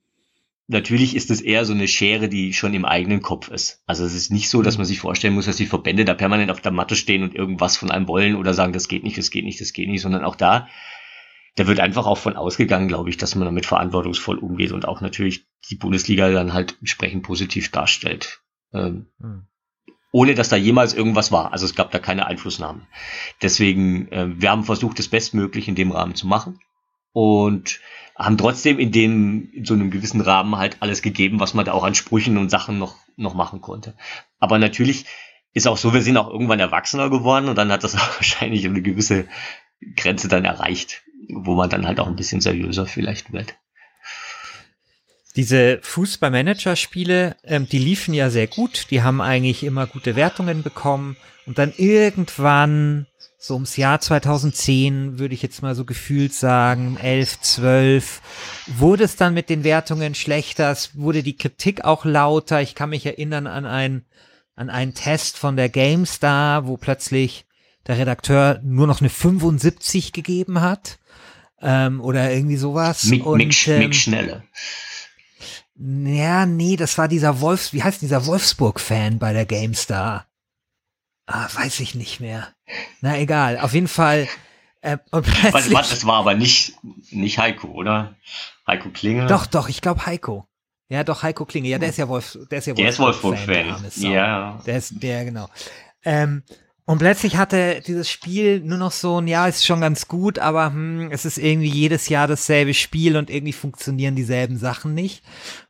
[0.69, 3.83] natürlich ist es eher so eine Schere, die schon im eigenen Kopf ist.
[3.87, 4.81] Also es ist nicht so, dass mhm.
[4.81, 7.77] man sich vorstellen muss, dass die Verbände da permanent auf der Matte stehen und irgendwas
[7.77, 10.25] von einem wollen oder sagen, das geht nicht, das geht nicht, das geht nicht, sondern
[10.25, 10.69] auch da,
[11.57, 15.01] da wird einfach auch von ausgegangen, glaube ich, dass man damit verantwortungsvoll umgeht und auch
[15.01, 18.43] natürlich die Bundesliga dann halt entsprechend positiv darstellt.
[18.73, 19.47] Ähm, mhm
[20.15, 21.53] ohne dass da jemals irgendwas war.
[21.53, 22.87] Also es gab da keine Einflussnahme.
[23.43, 26.61] Deswegen, äh, wir haben versucht, das bestmöglich in dem Rahmen zu machen
[27.11, 27.81] und
[28.17, 31.73] haben trotzdem in dem, in so einem gewissen Rahmen halt alles gegeben, was man da
[31.73, 33.97] auch an Sprüchen und Sachen noch, noch machen konnte.
[34.39, 35.05] Aber natürlich
[35.53, 38.65] ist auch so, wir sind auch irgendwann erwachsener geworden und dann hat das auch wahrscheinlich
[38.65, 39.27] eine gewisse
[39.97, 43.55] Grenze dann erreicht, wo man dann halt auch ein bisschen seriöser vielleicht wird.
[45.37, 48.87] Diese Fußballmanager-Spiele, ähm, die liefen ja sehr gut.
[48.91, 51.17] Die haben eigentlich immer gute Wertungen bekommen.
[51.47, 53.07] Und dann irgendwann,
[53.37, 58.23] so ums Jahr 2010, würde ich jetzt mal so gefühlt sagen, 11, 12,
[58.69, 60.71] wurde es dann mit den Wertungen schlechter.
[60.71, 62.63] Es wurde die Kritik auch lauter.
[62.63, 64.05] Ich kann mich erinnern an ein
[64.57, 67.45] an einen Test von der GameStar, wo plötzlich
[67.87, 70.99] der Redakteur nur noch eine 75 gegeben hat.
[71.61, 73.05] Ähm, oder irgendwie sowas.
[73.05, 74.43] Mick, und, Mick, ähm, Mick Schnelle.
[75.77, 80.27] Ja, nee, das war dieser Wolfs, wie heißt dieser Wolfsburg-Fan bei der GameStar?
[81.27, 82.49] Ah, weiß ich nicht mehr.
[83.01, 84.29] Na egal, auf jeden Fall.
[84.83, 86.75] Äh, und plötzlich, was, das war aber nicht,
[87.11, 88.15] nicht Heiko, oder?
[88.67, 89.27] Heiko Klinge?
[89.27, 90.47] Doch, doch, ich glaube Heiko.
[90.89, 91.69] Ja, doch, Heiko Klinge.
[91.69, 93.83] Ja, der ist ja Wolf, der ist ja Wolfsburg-Fan.
[93.83, 94.63] Wolfsburg ja.
[94.67, 95.49] Der ist, der, genau.
[96.05, 96.43] Ähm,
[96.87, 100.67] und plötzlich hatte dieses Spiel nur noch so ein, ja, ist schon ganz gut, aber
[100.67, 105.23] hm, es ist irgendwie jedes Jahr dasselbe Spiel und irgendwie funktionieren dieselben Sachen nicht.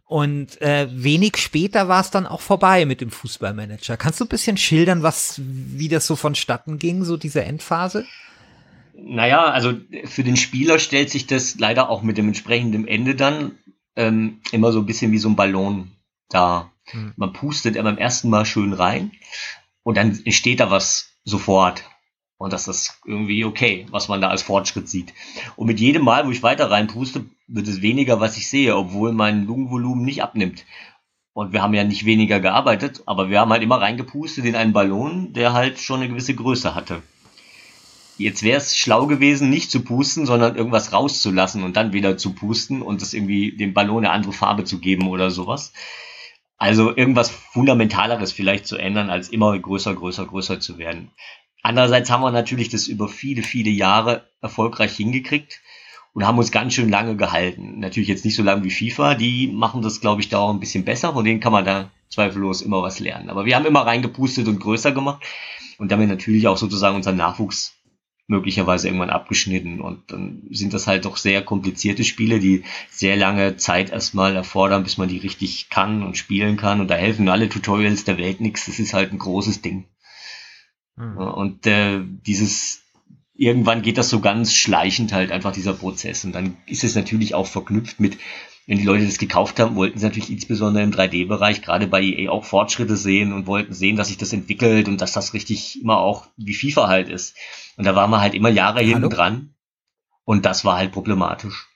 [0.07, 3.97] Und äh, wenig später war es dann auch vorbei mit dem Fußballmanager.
[3.97, 8.05] Kannst du ein bisschen schildern, was, wie das so vonstatten ging, so diese Endphase?
[8.97, 9.73] Naja, also
[10.05, 13.53] für den Spieler stellt sich das leider auch mit dem entsprechenden Ende dann
[13.97, 15.93] ähm, immer so ein bisschen wie so ein Ballon
[16.29, 16.73] dar.
[16.87, 17.13] Hm.
[17.17, 19.13] Man pustet beim ersten Mal schön rein
[19.85, 21.85] und dann entsteht da was sofort.
[22.37, 25.15] Und das ist irgendwie okay, was man da als Fortschritt sieht.
[25.55, 29.13] Und mit jedem Mal, wo ich weiter reinpuste, wird es weniger, was ich sehe, obwohl
[29.13, 30.65] mein Lungenvolumen nicht abnimmt.
[31.33, 34.73] Und wir haben ja nicht weniger gearbeitet, aber wir haben halt immer reingepustet in einen
[34.73, 37.03] Ballon, der halt schon eine gewisse Größe hatte.
[38.17, 42.33] Jetzt wäre es schlau gewesen, nicht zu pusten, sondern irgendwas rauszulassen und dann wieder zu
[42.33, 45.73] pusten und das irgendwie dem Ballon eine andere Farbe zu geben oder sowas.
[46.57, 51.11] Also irgendwas Fundamentaleres vielleicht zu ändern, als immer größer, größer, größer zu werden.
[51.63, 55.61] Andererseits haben wir natürlich das über viele, viele Jahre erfolgreich hingekriegt
[56.13, 57.81] und haben uns ganz schön lange gehalten.
[57.81, 60.61] Natürlich jetzt nicht so lange wie FIFA, die machen das, glaube ich, da auch ein
[60.61, 63.31] bisschen besser, von denen kann man da zweifellos immer was lernen.
[63.31, 65.25] Aber wir haben immer reingepustet und größer gemacht
[65.79, 67.74] und damit natürlich auch sozusagen unseren Nachwuchs
[68.27, 69.81] möglicherweise irgendwann abgeschnitten.
[69.81, 74.83] Und dann sind das halt doch sehr komplizierte Spiele, die sehr lange Zeit erstmal erfordern,
[74.83, 76.81] bis man die richtig kann und spielen kann.
[76.81, 78.67] Und da helfen alle Tutorials der Welt nichts.
[78.67, 79.87] Das ist halt ein großes Ding.
[80.97, 81.19] Mhm.
[81.19, 82.81] Und äh, dieses
[83.37, 86.25] irgendwann geht das so ganz schleichend halt einfach dieser Prozess.
[86.25, 88.19] Und dann ist es natürlich auch verknüpft mit,
[88.67, 92.31] wenn die Leute das gekauft haben, wollten sie natürlich insbesondere im 3D-Bereich gerade bei EA
[92.31, 95.99] auch Fortschritte sehen und wollten sehen, dass sich das entwickelt und dass das richtig immer
[95.99, 97.37] auch wie FIFA halt ist.
[97.77, 98.89] Und da waren wir halt immer Jahre Hallo?
[98.89, 99.55] hinten dran.
[100.25, 101.69] Und das war halt problematisch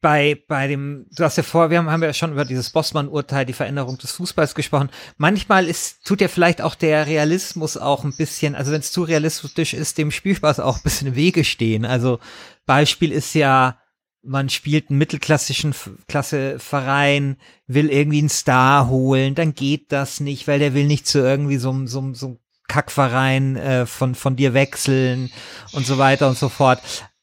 [0.00, 3.44] bei, bei dem, du hast ja vor, wir haben, haben ja schon über dieses Bossmann-Urteil,
[3.44, 4.90] die Veränderung des Fußballs gesprochen.
[5.18, 9.02] Manchmal ist, tut ja vielleicht auch der Realismus auch ein bisschen, also wenn es zu
[9.02, 11.84] realistisch ist, dem Spielspaß auch ein bisschen im Wege stehen.
[11.84, 12.18] Also
[12.64, 13.78] Beispiel ist ja,
[14.22, 15.74] man spielt einen mittelklassischen
[16.08, 21.20] Klasseverein, will irgendwie einen Star holen, dann geht das nicht, weil der will nicht zu
[21.20, 25.30] irgendwie so, so, so Kackverein äh, von, von dir wechseln
[25.72, 26.80] und so weiter und so fort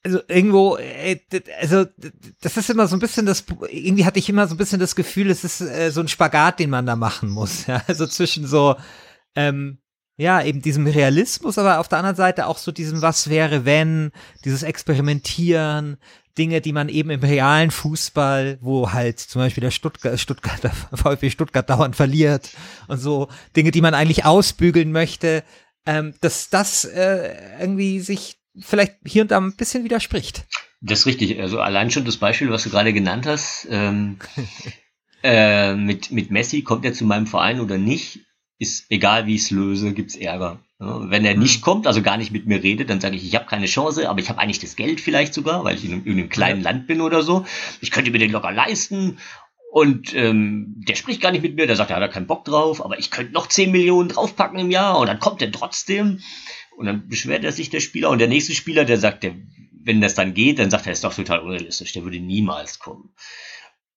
[0.08, 1.20] also irgendwo, äh,
[1.60, 1.86] also
[2.42, 4.96] das ist immer so ein bisschen das, irgendwie hatte ich immer so ein bisschen das
[4.96, 7.68] Gefühl, es ist äh, so ein Spagat, den man da machen muss.
[7.68, 7.84] Ja?
[7.88, 8.76] Also zwischen so,
[9.36, 9.80] ähm,
[10.16, 14.12] ja, eben diesem Realismus, aber auf der anderen Seite auch so diesem Was wäre, wenn,
[14.46, 15.98] dieses Experimentieren,
[16.38, 20.60] Dinge, die man eben im realen Fußball, wo halt zum Beispiel der Stuttgart, Stuttgart,
[20.94, 22.50] VfB Stuttgart dauernd verliert
[22.88, 25.44] und so Dinge, die man eigentlich ausbügeln möchte,
[25.86, 30.46] ähm, dass das äh, irgendwie sich vielleicht hier und da ein bisschen widerspricht.
[30.82, 31.40] Das ist richtig.
[31.40, 34.18] Also allein schon das Beispiel, was du gerade genannt hast, ähm,
[35.24, 38.27] äh, mit, mit Messi, kommt er zu meinem Verein oder nicht,
[38.60, 40.60] ist egal, wie ich es löse, gibt's Ärger.
[40.80, 41.64] Ja, wenn er nicht mhm.
[41.64, 44.20] kommt, also gar nicht mit mir redet, dann sage ich, ich habe keine Chance, aber
[44.20, 46.72] ich habe eigentlich das Geld vielleicht sogar, weil ich in einem, in einem kleinen ja.
[46.72, 47.46] Land bin oder so.
[47.82, 49.18] Ich könnte mir den locker leisten.
[49.72, 52.46] Und ähm, der spricht gar nicht mit mir, der sagt, er hat da keinen Bock
[52.46, 56.22] drauf, aber ich könnte noch 10 Millionen draufpacken im Jahr und dann kommt er trotzdem.
[56.78, 59.36] Und dann beschwert er sich der Spieler und der nächste Spieler, der sagt, der,
[59.84, 63.10] wenn das dann geht, dann sagt er, ist doch total unrealistisch, der würde niemals kommen.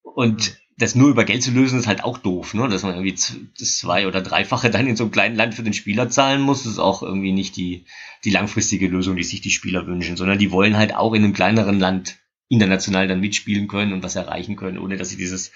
[0.01, 0.55] Und mhm.
[0.77, 2.67] Das nur über Geld zu lösen, ist halt auch doof, ne?
[2.67, 6.09] Dass man irgendwie zwei- oder dreifache dann in so einem kleinen Land für den Spieler
[6.09, 7.85] zahlen muss, ist auch irgendwie nicht die,
[8.23, 11.33] die langfristige Lösung, die sich die Spieler wünschen, sondern die wollen halt auch in einem
[11.33, 12.17] kleineren Land
[12.49, 15.51] international dann mitspielen können und was erreichen können, ohne dass sie dieses,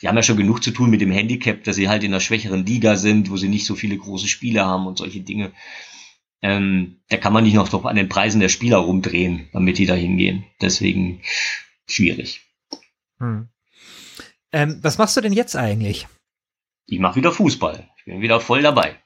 [0.00, 2.20] die haben ja schon genug zu tun mit dem Handicap, dass sie halt in einer
[2.20, 5.52] schwächeren Liga sind, wo sie nicht so viele große Spiele haben und solche Dinge
[6.42, 9.86] ähm, da kann man nicht noch doch an den Preisen der Spieler rumdrehen, damit die
[9.86, 10.44] da hingehen.
[10.60, 11.22] Deswegen
[11.86, 12.40] schwierig.
[13.18, 13.48] Hm.
[14.52, 16.06] Ähm, was machst du denn jetzt eigentlich?
[16.86, 17.88] Ich mache wieder Fußball.
[17.98, 18.96] Ich bin wieder voll dabei.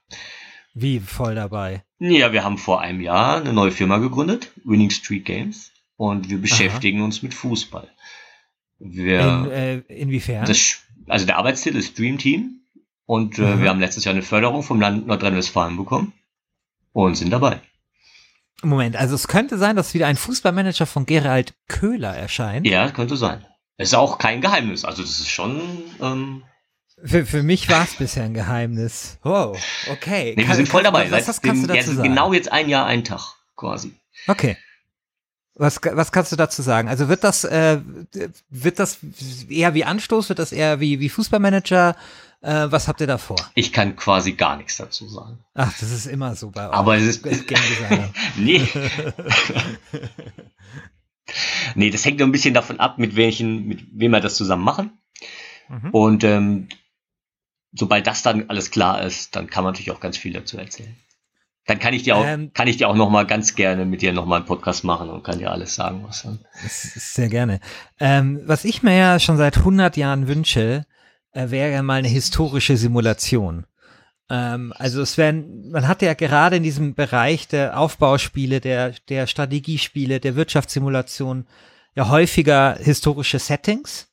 [0.75, 1.85] Wie voll dabei?
[1.99, 6.39] Ja, wir haben vor einem Jahr eine neue Firma gegründet, Winning Street Games, und wir
[6.39, 7.05] beschäftigen Aha.
[7.07, 7.89] uns mit Fußball.
[8.79, 10.45] Wir, In, äh, inwiefern?
[10.45, 12.61] Das, also der Arbeitstitel ist Dream Team
[13.07, 16.13] und äh, wir haben letztes Jahr eine Förderung vom Land Nordrhein-Westfalen bekommen
[16.93, 17.61] und sind dabei.
[18.63, 22.67] Moment, also es könnte sein, dass wieder ein Fußballmanager von Gerald Köhler erscheint.
[22.67, 23.47] Ja, könnte sein.
[23.79, 24.85] Ist auch kein Geheimnis.
[24.85, 25.61] Also das ist schon.
[26.01, 26.43] Ähm
[27.05, 29.19] für, für mich war es bisher ein Geheimnis.
[29.23, 29.59] Wow,
[29.91, 30.35] okay.
[30.37, 31.11] Nee, wir sind voll dabei.
[31.11, 32.09] Was, was kannst du dazu sagen?
[32.09, 33.93] Genau jetzt ein Jahr, ein Tag quasi.
[34.27, 34.57] Okay.
[35.55, 36.89] Was, was kannst du dazu sagen?
[36.89, 37.81] Also wird das, äh,
[38.51, 38.99] wird das
[39.49, 41.97] eher wie Anstoß, wird das eher wie, wie Fußballmanager?
[42.43, 43.37] Äh, was habt ihr da vor?
[43.55, 45.39] Ich kann quasi gar nichts dazu sagen.
[45.55, 46.75] Ach, das ist immer so bei euch.
[46.75, 47.27] Aber es ist.
[48.37, 48.67] nee.
[51.75, 54.99] nee, das hängt ein bisschen davon ab, mit welchen, mit wem wir das zusammen machen.
[55.69, 55.91] Mhm.
[55.91, 56.69] Und ähm,
[57.73, 60.97] sobald das dann alles klar ist, dann kann man natürlich auch ganz viel dazu erzählen.
[61.67, 64.01] Dann kann ich dir auch, ähm, kann ich dir auch noch mal ganz gerne mit
[64.01, 66.39] dir noch mal einen Podcast machen und kann dir alles sagen, was dann.
[66.69, 67.61] Sehr gerne.
[67.99, 70.87] Ähm, was ich mir ja schon seit 100 Jahren wünsche,
[71.33, 73.67] äh, wäre mal eine historische Simulation.
[74.29, 79.27] Ähm, also es werden, man hat ja gerade in diesem Bereich der Aufbauspiele, der, der
[79.27, 81.47] Strategiespiele, der Wirtschaftssimulation
[81.95, 84.13] ja häufiger historische Settings.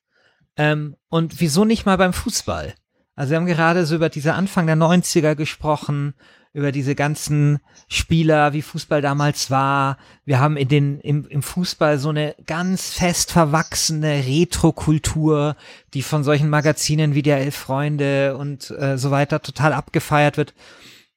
[0.55, 2.73] Ähm, und wieso nicht mal beim Fußball?
[3.15, 6.13] Also wir haben gerade so über diese Anfang der 90er gesprochen,
[6.53, 9.97] über diese ganzen Spieler, wie Fußball damals war.
[10.23, 15.55] Wir haben in den, im, im Fußball so eine ganz fest verwachsene Retro-Kultur,
[15.95, 20.53] die von solchen Magazinen wie der Elf Freunde und äh, so weiter total abgefeiert wird.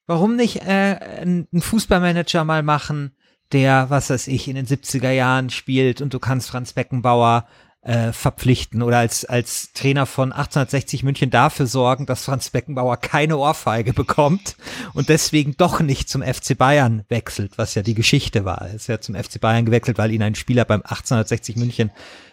[0.07, 3.11] Warum nicht äh, einen Fußballmanager mal machen,
[3.51, 7.47] der, was weiß ich, in den 70er Jahren spielt und du kannst Franz Beckenbauer
[7.87, 13.37] äh, verpflichten oder als, als Trainer von 1860 München dafür sorgen, dass Franz Beckenbauer keine
[13.37, 14.57] Ohrfeige bekommt
[14.93, 18.61] und deswegen doch nicht zum FC Bayern wechselt, was ja die Geschichte war.
[18.61, 21.91] Er ist ja zum FC Bayern gewechselt, weil ihn ein Spieler beim 1860 München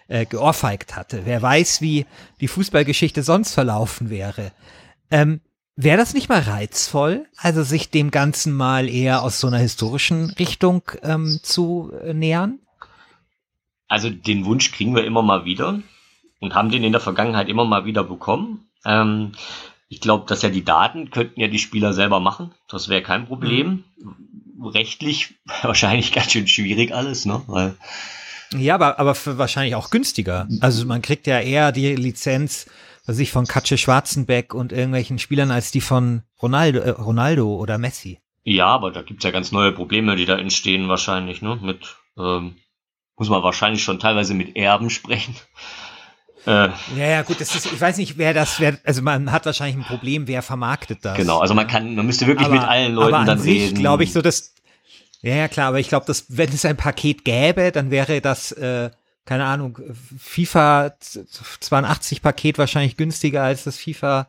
[0.09, 1.23] äh, geohrfeigt hatte.
[1.25, 2.05] Wer weiß, wie
[2.41, 4.51] die Fußballgeschichte sonst verlaufen wäre.
[5.11, 5.41] Ähm,
[5.77, 10.31] Wäre das nicht mal reizvoll, also sich dem Ganzen mal eher aus so einer historischen
[10.39, 12.61] Richtung ähm, zu äh, nähern?
[13.95, 15.79] Also den Wunsch kriegen wir immer mal wieder
[16.41, 18.67] und haben den in der Vergangenheit immer mal wieder bekommen.
[18.85, 19.35] Ähm,
[19.89, 22.53] ich glaube, dass ja die Daten könnten ja die Spieler selber machen.
[22.69, 23.85] Das wäre kein Problem.
[23.97, 24.67] Mhm.
[24.67, 27.43] Rechtlich wahrscheinlich ganz schön schwierig alles, ne?
[27.47, 27.77] Weil
[28.53, 30.49] ja, aber, aber wahrscheinlich auch günstiger.
[30.61, 32.67] Also man kriegt ja eher die Lizenz,
[33.07, 37.79] was ich von Katze Schwarzenbeck und irgendwelchen Spielern als die von Ronaldo, äh, Ronaldo oder
[37.79, 38.19] Messi.
[38.43, 41.61] Ja, aber da gibt's ja ganz neue Probleme, die da entstehen wahrscheinlich, ne?
[41.63, 42.57] Mit ähm,
[43.17, 45.37] muss man wahrscheinlich schon teilweise mit Erben sprechen.
[46.47, 49.47] Äh, ja, ja, gut, das ist, ich weiß nicht, wer das, wer, also man hat
[49.47, 51.17] wahrscheinlich ein Problem, wer vermarktet das.
[51.17, 53.79] Genau, also man kann, man müsste wirklich aber, mit allen Leuten aber dann sich, reden.
[53.79, 54.55] glaube ich, so das,
[55.23, 58.53] ja, ja, klar, aber ich glaube, dass, wenn es ein Paket gäbe, dann wäre das,
[58.53, 58.91] äh,
[59.25, 59.79] keine Ahnung,
[60.19, 64.29] FIFA 82 Paket wahrscheinlich günstiger als das FIFA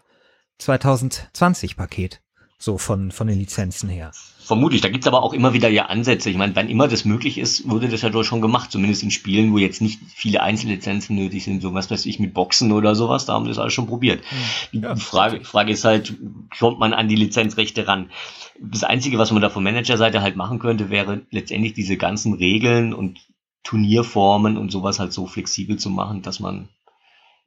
[0.60, 2.22] 2020 Paket.
[2.58, 4.12] So von, von den Lizenzen her.
[4.46, 6.30] Vermutlich, da gibt's aber auch immer wieder ja Ansätze.
[6.30, 9.12] Ich meine, wann immer das möglich ist, wurde das ja doch schon gemacht, zumindest in
[9.12, 12.96] Spielen, wo jetzt nicht viele Einzellizenzen nötig sind, so was weiß ich, mit Boxen oder
[12.96, 14.24] sowas, da haben wir das alles schon probiert.
[14.72, 14.84] Hm.
[14.84, 16.16] Ja, die Frage, Frage ist halt,
[16.58, 18.12] kommt man an die Lizenzrechte ran?
[18.60, 22.94] Das Einzige, was man da von Managerseite halt machen könnte, wäre letztendlich diese ganzen Regeln
[22.94, 23.20] und
[23.64, 26.70] Turnierformen und sowas halt so flexibel zu machen, dass man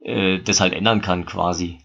[0.01, 1.79] äh, das halt ändern kann quasi.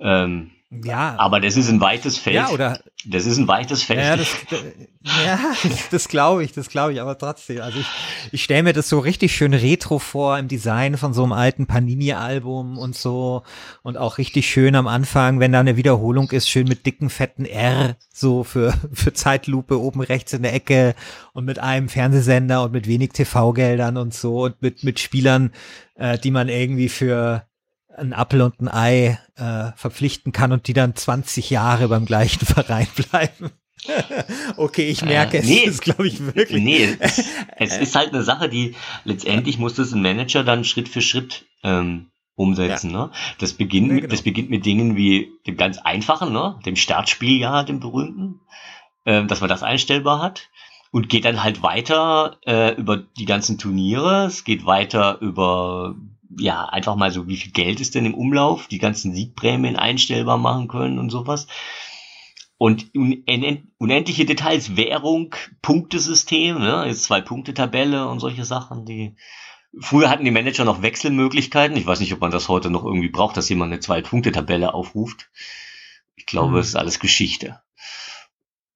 [0.00, 0.50] Ähm,
[0.84, 1.14] ja.
[1.18, 2.36] Aber das ist ein weites Feld.
[2.36, 2.80] Ja, oder?
[3.04, 4.00] Das ist ein weites Feld.
[4.00, 4.36] Ja, das,
[5.24, 5.38] ja,
[5.90, 7.60] das glaube ich, das glaube ich, aber trotzdem.
[7.60, 7.86] Also ich,
[8.32, 11.66] ich stelle mir das so richtig schön retro vor im Design von so einem alten
[11.66, 13.42] Panini-Album und so.
[13.82, 17.44] Und auch richtig schön am Anfang, wenn da eine Wiederholung ist, schön mit dicken, fetten
[17.44, 20.94] R, so für, für Zeitlupe oben rechts in der Ecke
[21.32, 25.52] und mit einem Fernsehsender und mit wenig TV-Geldern und so und mit, mit Spielern,
[25.94, 27.46] äh, die man irgendwie für
[27.96, 32.44] ein Apfel und ein Ei äh, verpflichten kann und die dann 20 Jahre beim gleichen
[32.46, 33.50] Verein bleiben.
[34.56, 36.62] okay, ich merke, äh, nee, es ist, glaube ich, wirklich.
[36.62, 37.24] Nee, es,
[37.56, 41.46] es, ist halt eine Sache, die letztendlich muss das ein Manager dann Schritt für Schritt
[41.62, 42.90] ähm, umsetzen.
[42.90, 43.06] Ja.
[43.06, 43.10] Ne?
[43.38, 44.08] Das, beginnt, ja, genau.
[44.08, 46.58] das beginnt mit Dingen wie dem ganz einfachen, ne?
[46.64, 48.40] dem Startspieljahr, dem berühmten,
[49.04, 50.48] äh, dass man das einstellbar hat.
[50.92, 54.26] Und geht dann halt weiter äh, über die ganzen Turniere.
[54.26, 55.94] Es geht weiter über
[56.38, 60.38] ja, einfach mal so, wie viel Geld ist denn im Umlauf, die ganzen Siegprämien einstellbar
[60.38, 61.46] machen können und sowas.
[62.58, 69.14] Und unendliche Details, Währung, Punktesystem, ne, jetzt zwei Punkte Tabelle und solche Sachen, die
[69.78, 71.76] früher hatten die Manager noch Wechselmöglichkeiten.
[71.76, 74.32] Ich weiß nicht, ob man das heute noch irgendwie braucht, dass jemand eine zwei Punkte
[74.32, 75.30] Tabelle aufruft.
[76.14, 76.58] Ich glaube, mhm.
[76.58, 77.60] es ist alles Geschichte.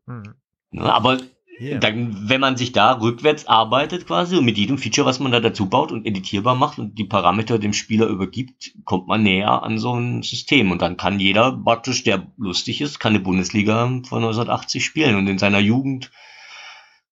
[0.07, 0.35] Mhm.
[0.77, 1.19] Aber
[1.61, 1.79] Yeah.
[1.79, 5.41] Dann, wenn man sich da rückwärts arbeitet quasi und mit jedem Feature, was man da
[5.41, 9.79] dazu baut und editierbar macht und die Parameter dem Spieler übergibt, kommt man näher an
[9.79, 10.71] so ein System.
[10.71, 15.27] Und dann kann jeder praktisch, der lustig ist, kann eine Bundesliga von 1980 spielen und
[15.27, 16.11] in seiner Jugend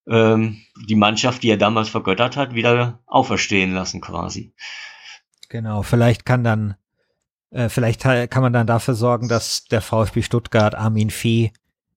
[0.07, 4.55] ähm, die Mannschaft, die er damals vergöttert hat, wieder auferstehen lassen quasi.
[5.51, 6.77] Genau, vielleicht kann dann,
[7.51, 11.53] äh, vielleicht kann man dann dafür sorgen, dass der VfB Stuttgart Armin Fee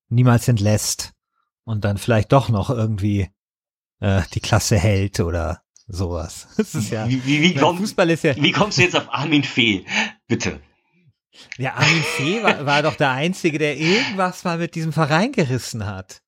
[0.10, 1.14] niemals entlässt
[1.72, 3.30] und dann vielleicht doch noch irgendwie
[4.02, 6.50] äh, die Klasse hält oder sowas.
[6.58, 9.12] Das ist ja, wie, wie, wie, komm, Fußball ist ja, wie kommst du jetzt auf
[9.12, 9.86] Armin Fee?
[10.28, 10.60] Bitte.
[11.58, 15.86] Ja, Armin Fee war, war doch der Einzige, der irgendwas mal mit diesem Verein gerissen
[15.86, 16.22] hat.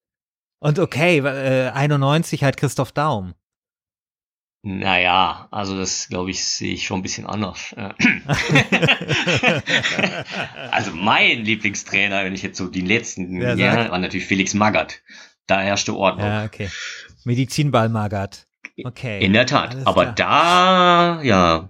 [0.59, 3.33] Und okay, äh, 91 halt Christoph Daum.
[4.65, 7.75] Naja, also das glaube ich, sehe ich schon ein bisschen anders.
[10.71, 15.01] also mein Lieblingstrainer, wenn ich jetzt so die letzten ja, Jahre, war natürlich Felix Magath.
[15.47, 16.27] Da herrschte Ordnung.
[16.27, 16.69] Ja, okay.
[17.25, 18.47] Medizinball Magath.
[18.83, 19.23] Okay.
[19.23, 19.77] In der Tat.
[19.85, 21.17] Aber klar.
[21.17, 21.69] da, ja.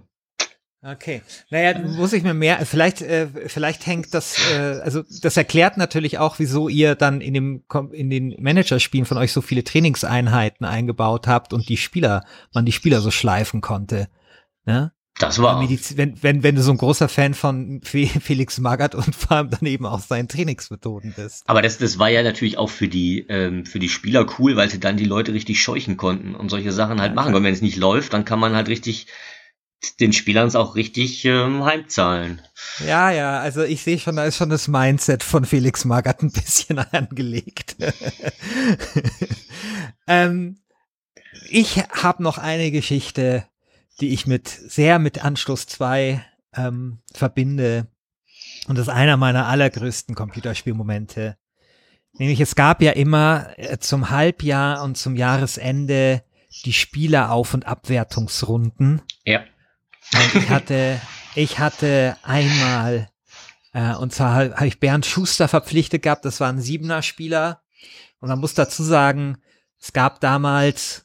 [0.82, 1.22] Okay.
[1.48, 6.18] Naja, muss ich mir mehr, vielleicht, äh, vielleicht hängt das, äh, also das erklärt natürlich
[6.18, 11.26] auch, wieso ihr dann in dem, in den Managerspielen von euch so viele Trainingseinheiten eingebaut
[11.26, 14.08] habt und die Spieler, man die Spieler so schleifen konnte.
[14.66, 14.92] Ne?
[15.18, 15.60] Das war.
[15.60, 19.66] Wenn, wenn, wenn du so ein großer Fan von Felix Magath und vor allem dann
[19.66, 21.44] eben auch seinen Trainingsmethoden bist.
[21.46, 24.70] Aber das, das war ja natürlich auch für die, ähm, für die Spieler cool, weil
[24.70, 27.28] sie dann die Leute richtig scheuchen konnten und solche Sachen halt ja, machen.
[27.28, 27.38] Klar.
[27.38, 29.06] Und wenn es nicht läuft, dann kann man halt richtig
[30.00, 32.40] den Spielern es auch richtig ähm, heimzahlen.
[32.86, 36.32] Ja, ja, also ich sehe schon, da ist schon das Mindset von Felix Magath ein
[36.32, 37.76] bisschen angelegt.
[40.06, 40.58] ähm,
[41.48, 43.46] ich habe noch eine Geschichte,
[44.00, 46.24] die ich mit sehr mit Anschluss 2
[46.56, 47.86] ähm, verbinde.
[48.66, 51.36] Und das ist einer meiner allergrößten Computerspielmomente.
[52.14, 56.22] Nämlich es gab ja immer äh, zum Halbjahr und zum Jahresende
[56.64, 59.02] die Spielerauf- und Abwertungsrunden.
[59.24, 59.40] Ja.
[60.12, 61.00] Und ich hatte,
[61.34, 63.10] ich hatte einmal,
[63.72, 67.62] äh, und zwar habe ich Bernd Schuster verpflichtet gehabt, das war ein Siebener-Spieler.
[68.20, 69.38] Und man muss dazu sagen,
[69.80, 71.03] es gab damals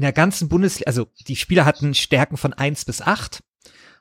[0.00, 3.42] in der ganzen Bundesliga, also die Spieler hatten Stärken von eins bis acht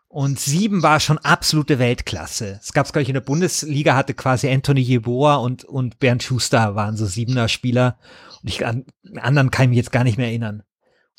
[0.07, 2.57] und sieben war schon absolute Weltklasse.
[2.63, 6.23] Es gab es, glaube ich, in der Bundesliga hatte quasi Anthony Jeboa und, und Bernd
[6.23, 7.99] Schuster waren so siebener Spieler.
[8.41, 8.85] Und ich an
[9.17, 10.63] anderen kann ich mich jetzt gar nicht mehr erinnern.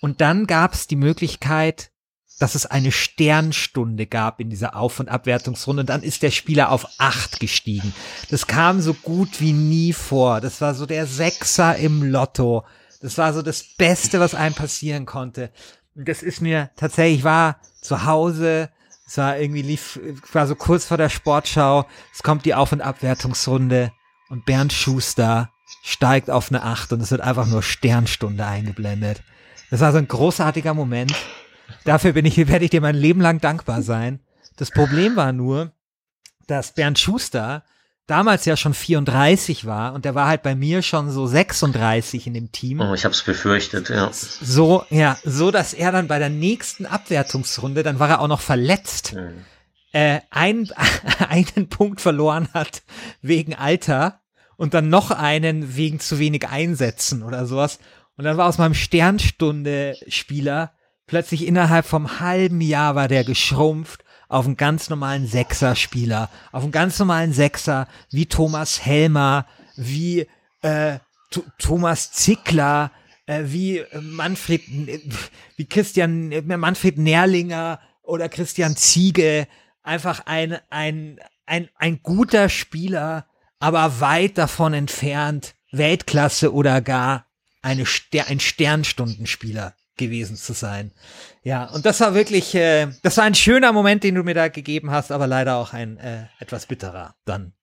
[0.01, 1.91] Und dann gab es die Möglichkeit,
[2.39, 5.81] dass es eine Sternstunde gab in dieser Auf- und Abwertungsrunde.
[5.81, 7.93] Und dann ist der Spieler auf acht gestiegen.
[8.31, 10.41] Das kam so gut wie nie vor.
[10.41, 12.65] Das war so der Sechser im Lotto.
[13.01, 15.51] Das war so das Beste, was einem passieren konnte.
[15.95, 18.71] Und das ist mir tatsächlich, ich war zu Hause,
[19.07, 19.99] es war irgendwie lief,
[20.33, 23.91] war so kurz vor der Sportschau, es kommt die Auf- und Abwertungsrunde
[24.29, 25.51] und Bernd Schuster
[25.83, 29.23] steigt auf eine Acht und es wird einfach nur Sternstunde eingeblendet.
[29.71, 31.15] Das war so ein großartiger Moment.
[31.85, 34.21] Dafür bin ich, werde ich dir mein Leben lang dankbar sein.
[34.57, 35.73] Das Problem war nur,
[36.47, 37.65] dass Bernd Schuster
[38.11, 42.35] damals ja schon 34 war und der war halt bei mir schon so 36 in
[42.35, 42.81] dem Team.
[42.81, 44.11] Oh, ich hab's befürchtet, ja.
[44.13, 48.41] So, ja, so dass er dann bei der nächsten Abwertungsrunde, dann war er auch noch
[48.41, 49.45] verletzt, mhm.
[49.93, 50.69] äh, ein,
[51.29, 52.83] einen Punkt verloren hat
[53.23, 54.21] wegen Alter
[54.57, 57.79] und dann noch einen wegen zu wenig Einsätzen oder sowas.
[58.17, 60.73] Und dann war aus meinem Sternstunde-Spieler
[61.11, 66.73] Plötzlich innerhalb vom halben Jahr war der geschrumpft auf einen ganz normalen Sechser-Spieler, auf einen
[66.73, 69.45] ganz normalen Sechser wie Thomas Helmer,
[69.77, 70.27] wie
[70.63, 70.99] äh,
[71.59, 72.93] Thomas Zickler,
[73.27, 74.63] äh, wie äh, Manfred,
[75.57, 79.49] wie Christian, äh, Manfred Nährlinger oder Christian Ziege,
[79.83, 83.27] einfach ein, ein, ein, ein guter Spieler,
[83.59, 87.27] aber weit davon entfernt, Weltklasse oder gar
[87.63, 90.93] eine Ster ein Sternstundenspieler gewesen zu sein.
[91.43, 94.49] Ja, und das war wirklich, äh, das war ein schöner Moment, den du mir da
[94.49, 97.55] gegeben hast, aber leider auch ein äh, etwas bitterer dann.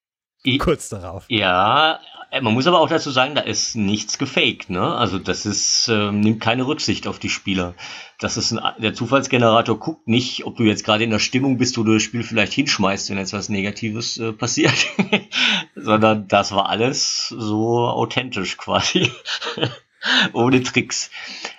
[0.44, 1.26] Ich, kurz darauf.
[1.30, 2.00] Ja,
[2.32, 4.96] äh, man muss aber auch dazu sagen, da ist nichts gefaked, ne?
[4.96, 7.76] Also das ist, äh, nimmt keine Rücksicht auf die Spieler.
[8.20, 11.78] Das ist ein, der Zufallsgenerator guckt nicht, ob du jetzt gerade in der Stimmung bist,
[11.78, 14.88] wo du das Spiel vielleicht hinschmeißt, wenn etwas Negatives äh, passiert,
[15.76, 19.12] sondern das war alles so authentisch quasi.
[20.34, 21.10] Ohne Tricks.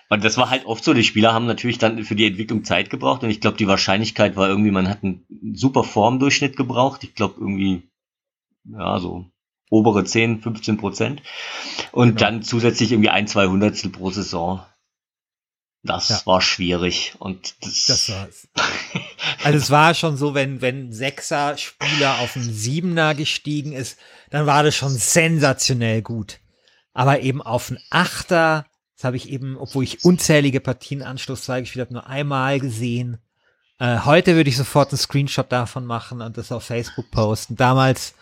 [0.09, 2.89] Und das war halt oft so, die Spieler haben natürlich dann für die Entwicklung Zeit
[2.89, 7.05] gebraucht und ich glaube, die Wahrscheinlichkeit war irgendwie, man hat einen super Formdurchschnitt gebraucht.
[7.05, 7.83] Ich glaube irgendwie,
[8.65, 9.27] ja, so
[9.71, 11.23] obere 10, 15 Prozent.
[11.93, 12.21] Und genau.
[12.21, 14.65] dann zusätzlich irgendwie ein, zwei Hundertstel pro Saison.
[15.85, 16.21] Das ja.
[16.25, 18.49] war schwierig und das, das war's.
[19.45, 23.99] Also es war schon so, wenn wenn Sechser Spieler auf einen Siebener gestiegen ist,
[24.31, 26.41] dann war das schon sensationell gut.
[26.93, 28.67] Aber eben auf einen Achter
[28.99, 33.19] das habe ich eben, obwohl ich unzählige Partien Anschluss 2 gespielt habe, nur einmal gesehen.
[33.79, 37.55] Äh, heute würde ich sofort einen Screenshot davon machen und das auf Facebook posten.
[37.55, 38.15] Damals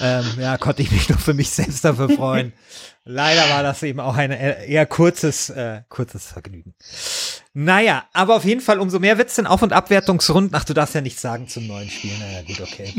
[0.00, 2.52] ähm, ja, konnte ich mich nur für mich selbst dafür freuen.
[3.06, 6.74] Leider war das eben auch ein eher kurzes, äh, kurzes Vergnügen.
[7.52, 10.54] Naja, aber auf jeden Fall, umso mehr wird's denn Auf- und Abwertungsrunden.
[10.54, 12.12] Ach, du darfst ja nichts sagen zum neuen Spiel.
[12.18, 12.94] Naja, gut, okay.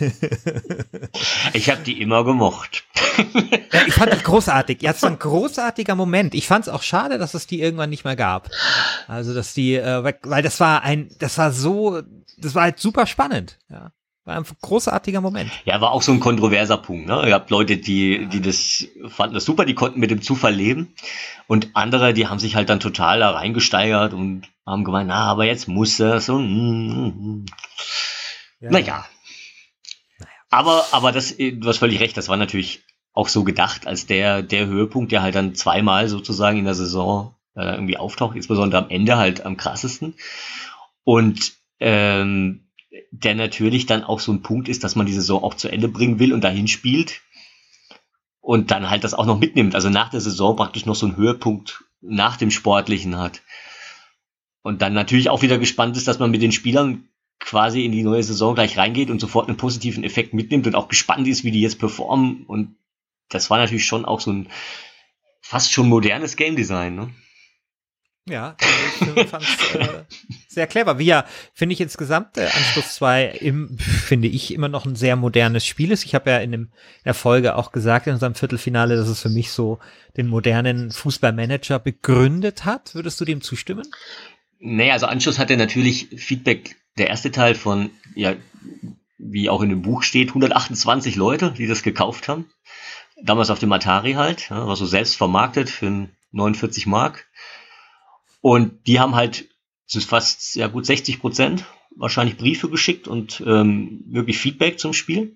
[1.52, 2.84] ich habe die immer gemocht.
[3.72, 4.82] ja, ich fand die großartig.
[4.82, 6.34] Ja, es war ein großartiger Moment.
[6.34, 8.50] Ich fand es auch schade, dass es die irgendwann nicht mehr gab.
[9.06, 12.02] Also, dass die, äh, weil das war ein, das war so,
[12.36, 13.58] das war halt super spannend.
[13.70, 13.92] Ja.
[14.26, 15.52] War ein großartiger Moment.
[15.66, 17.06] Ja, war auch so ein kontroverser Punkt.
[17.06, 17.28] Ne?
[17.28, 20.92] Ihr habt Leute, die, die das fanden das super, die konnten mit dem Zufall leben.
[21.46, 25.44] Und andere, die haben sich halt dann total da reingesteigert und haben gemeint, na, aber
[25.44, 27.46] jetzt muss das und mm, mm,
[28.62, 28.70] ja.
[28.72, 29.06] naja.
[30.18, 30.30] naja.
[30.50, 34.42] Aber, aber das, du hast völlig recht, das war natürlich auch so gedacht als der,
[34.42, 38.90] der Höhepunkt, der halt dann zweimal sozusagen in der Saison äh, irgendwie auftaucht, insbesondere am
[38.90, 40.14] Ende halt am krassesten.
[41.04, 42.65] Und ähm,
[43.10, 45.88] der natürlich dann auch so ein Punkt ist, dass man die Saison auch zu Ende
[45.88, 47.22] bringen will und dahin spielt
[48.40, 49.74] und dann halt das auch noch mitnimmt.
[49.74, 53.42] Also nach der Saison praktisch noch so einen Höhepunkt nach dem Sportlichen hat.
[54.62, 58.02] Und dann natürlich auch wieder gespannt ist, dass man mit den Spielern quasi in die
[58.02, 61.50] neue Saison gleich reingeht und sofort einen positiven Effekt mitnimmt und auch gespannt ist, wie
[61.50, 62.44] die jetzt performen.
[62.46, 62.76] Und
[63.28, 64.48] das war natürlich schon auch so ein
[65.40, 66.96] fast schon modernes Game Design.
[66.96, 67.10] Ne?
[68.28, 70.04] Ja, ich fand äh,
[70.48, 70.98] sehr clever.
[70.98, 71.24] Wie ja,
[71.54, 73.40] finde ich insgesamt äh, Anschluss 2
[73.78, 76.04] finde ich immer noch ein sehr modernes Spiel ist.
[76.04, 79.22] Ich habe ja in, dem, in der Folge auch gesagt in unserem Viertelfinale, dass es
[79.22, 79.78] für mich so
[80.16, 82.96] den modernen Fußballmanager begründet hat.
[82.96, 83.86] Würdest du dem zustimmen?
[84.58, 88.34] Nee, also Anschluss hatte natürlich Feedback, der erste Teil von, ja,
[89.18, 92.50] wie auch in dem Buch steht, 128 Leute, die das gekauft haben.
[93.22, 97.26] Damals auf dem Atari halt, ja, war so selbst vermarktet für 49 Mark.
[98.46, 99.48] Und die haben halt,
[99.92, 101.64] ist fast ja gut 60 Prozent,
[101.96, 105.34] wahrscheinlich Briefe geschickt und ähm, wirklich Feedback zum Spiel.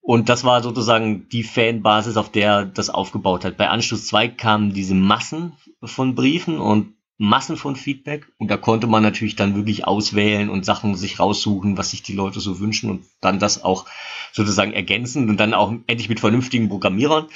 [0.00, 3.56] Und das war sozusagen die Fanbasis, auf der das aufgebaut hat.
[3.56, 8.86] Bei Anschluss 2 kamen diese Massen von Briefen und Massen von Feedback und da konnte
[8.86, 12.88] man natürlich dann wirklich auswählen und Sachen sich raussuchen, was sich die Leute so wünschen
[12.88, 13.86] und dann das auch
[14.30, 17.26] sozusagen ergänzen und dann auch endlich mit vernünftigen Programmierern.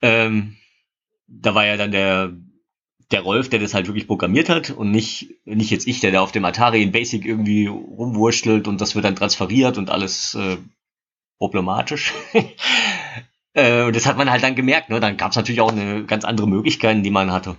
[0.00, 0.58] Ähm,
[1.26, 2.32] da war ja dann der
[3.12, 6.20] der Rolf, der das halt wirklich programmiert hat und nicht, nicht jetzt ich, der da
[6.20, 10.56] auf dem Atari in Basic irgendwie rumwurschtelt und das wird dann transferiert und alles äh,
[11.38, 12.12] problematisch.
[13.54, 15.00] äh, und das hat man halt dann gemerkt, ne?
[15.00, 17.56] Dann gab es natürlich auch eine ganz andere Möglichkeiten, die man hatte.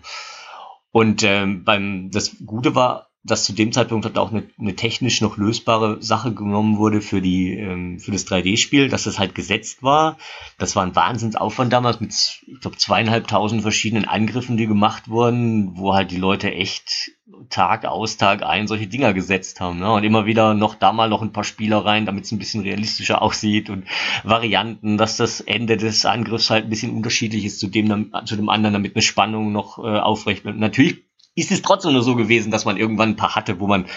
[0.92, 5.22] Und ähm, beim das Gute war, dass zu dem Zeitpunkt halt auch eine, eine technisch
[5.22, 9.82] noch lösbare Sache genommen wurde für die ähm, für das 3D-Spiel, dass das halt gesetzt
[9.82, 10.18] war.
[10.58, 12.14] Das war ein Wahnsinnsaufwand damals mit,
[12.46, 17.12] ich glaube, zweieinhalbtausend verschiedenen Angriffen, die gemacht wurden, wo halt die Leute echt
[17.50, 19.80] Tag aus, Tag ein solche Dinger gesetzt haben.
[19.80, 19.92] Ne?
[19.92, 22.64] Und immer wieder noch da mal noch ein paar Spieler rein, damit es ein bisschen
[22.64, 23.86] realistischer aussieht und
[24.24, 28.50] Varianten, dass das Ende des Angriffs halt ein bisschen unterschiedlich ist zu dem, zu dem
[28.50, 30.60] anderen, damit eine Spannung noch äh, aufrecht bleibt.
[30.60, 31.04] Natürlich
[31.36, 33.88] ist es trotzdem nur so gewesen, dass man irgendwann ein paar hatte, wo man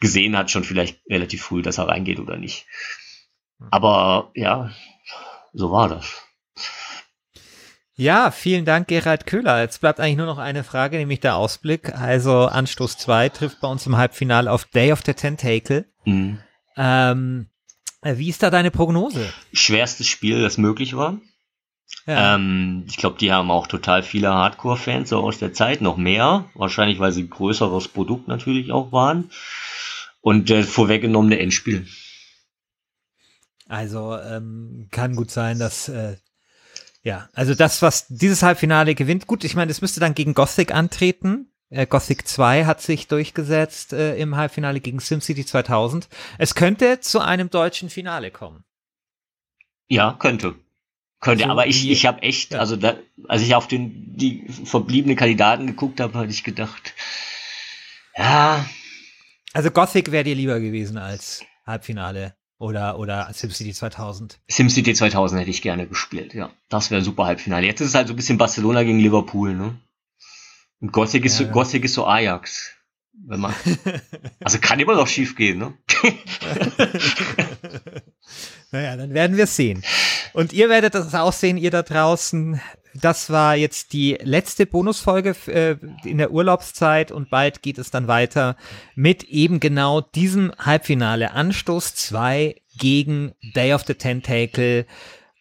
[0.00, 2.66] gesehen hat, schon vielleicht relativ früh, dass er reingeht oder nicht.
[3.70, 4.70] Aber ja,
[5.52, 6.22] so war das.
[7.96, 9.60] Ja, vielen Dank, Gerald Köhler.
[9.60, 11.94] Jetzt bleibt eigentlich nur noch eine Frage, nämlich der Ausblick.
[11.94, 15.86] Also Anstoß 2 trifft bei uns im Halbfinale auf Day of the Tentacle.
[16.04, 16.40] Mhm.
[16.76, 17.46] Ähm,
[18.02, 19.32] wie ist da deine Prognose?
[19.52, 21.20] Schwerstes Spiel, das möglich war.
[22.06, 22.34] Ja.
[22.34, 26.50] Ähm, ich glaube, die haben auch total viele Hardcore-Fans so aus der Zeit, noch mehr.
[26.54, 29.30] Wahrscheinlich, weil sie ein größeres Produkt natürlich auch waren.
[30.20, 31.86] Und äh, vorweggenommene Endspiel.
[33.68, 36.16] Also ähm, kann gut sein, dass äh,
[37.02, 40.74] ja, also das, was dieses Halbfinale gewinnt, gut, ich meine, es müsste dann gegen Gothic
[40.74, 41.52] antreten.
[41.68, 46.08] Äh, Gothic 2 hat sich durchgesetzt äh, im Halbfinale gegen SimCity 2000.
[46.38, 48.64] Es könnte zu einem deutschen Finale kommen.
[49.86, 50.54] Ja, könnte.
[51.24, 52.58] Könnte, so aber ich, ich habe echt, ja.
[52.58, 52.96] also da,
[53.28, 56.94] als ich auf den, die verbliebenen Kandidaten geguckt habe, hatte ich gedacht,
[58.14, 58.64] ja.
[59.54, 64.38] Also Gothic wäre dir lieber gewesen als Halbfinale oder, oder SimCity 2000.
[64.48, 66.50] SimCity 2000 hätte ich gerne gespielt, ja.
[66.68, 67.66] Das wäre ein super Halbfinale.
[67.66, 69.78] Jetzt ist es halt so ein bisschen Barcelona gegen Liverpool, ne?
[70.80, 72.74] Und Gothic ist, ja, so, Gothic ist so Ajax.
[73.26, 73.54] Wenn man,
[74.40, 75.74] also kann immer noch schief gehen, ne?
[78.70, 79.82] naja, dann werden wir es sehen.
[80.32, 82.60] Und ihr werdet das auch sehen, ihr da draußen.
[82.94, 88.08] Das war jetzt die letzte Bonusfolge äh, in der Urlaubszeit und bald geht es dann
[88.08, 88.56] weiter
[88.94, 91.32] mit eben genau diesem Halbfinale.
[91.32, 94.86] Anstoß 2 gegen Day of the Tentacle.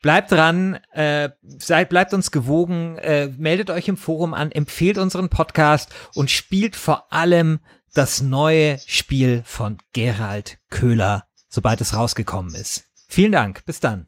[0.04, 5.30] Bleibt dran, äh, seid, bleibt uns gewogen, äh, meldet euch im Forum an, empfehlt unseren
[5.30, 7.62] Podcast und spielt vor allem
[7.94, 12.84] das neue Spiel von Gerald Köhler, sobald es rausgekommen ist.
[13.08, 14.08] Vielen Dank, bis dann.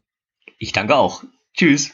[0.59, 1.23] Ich danke auch.
[1.53, 1.93] Tschüss.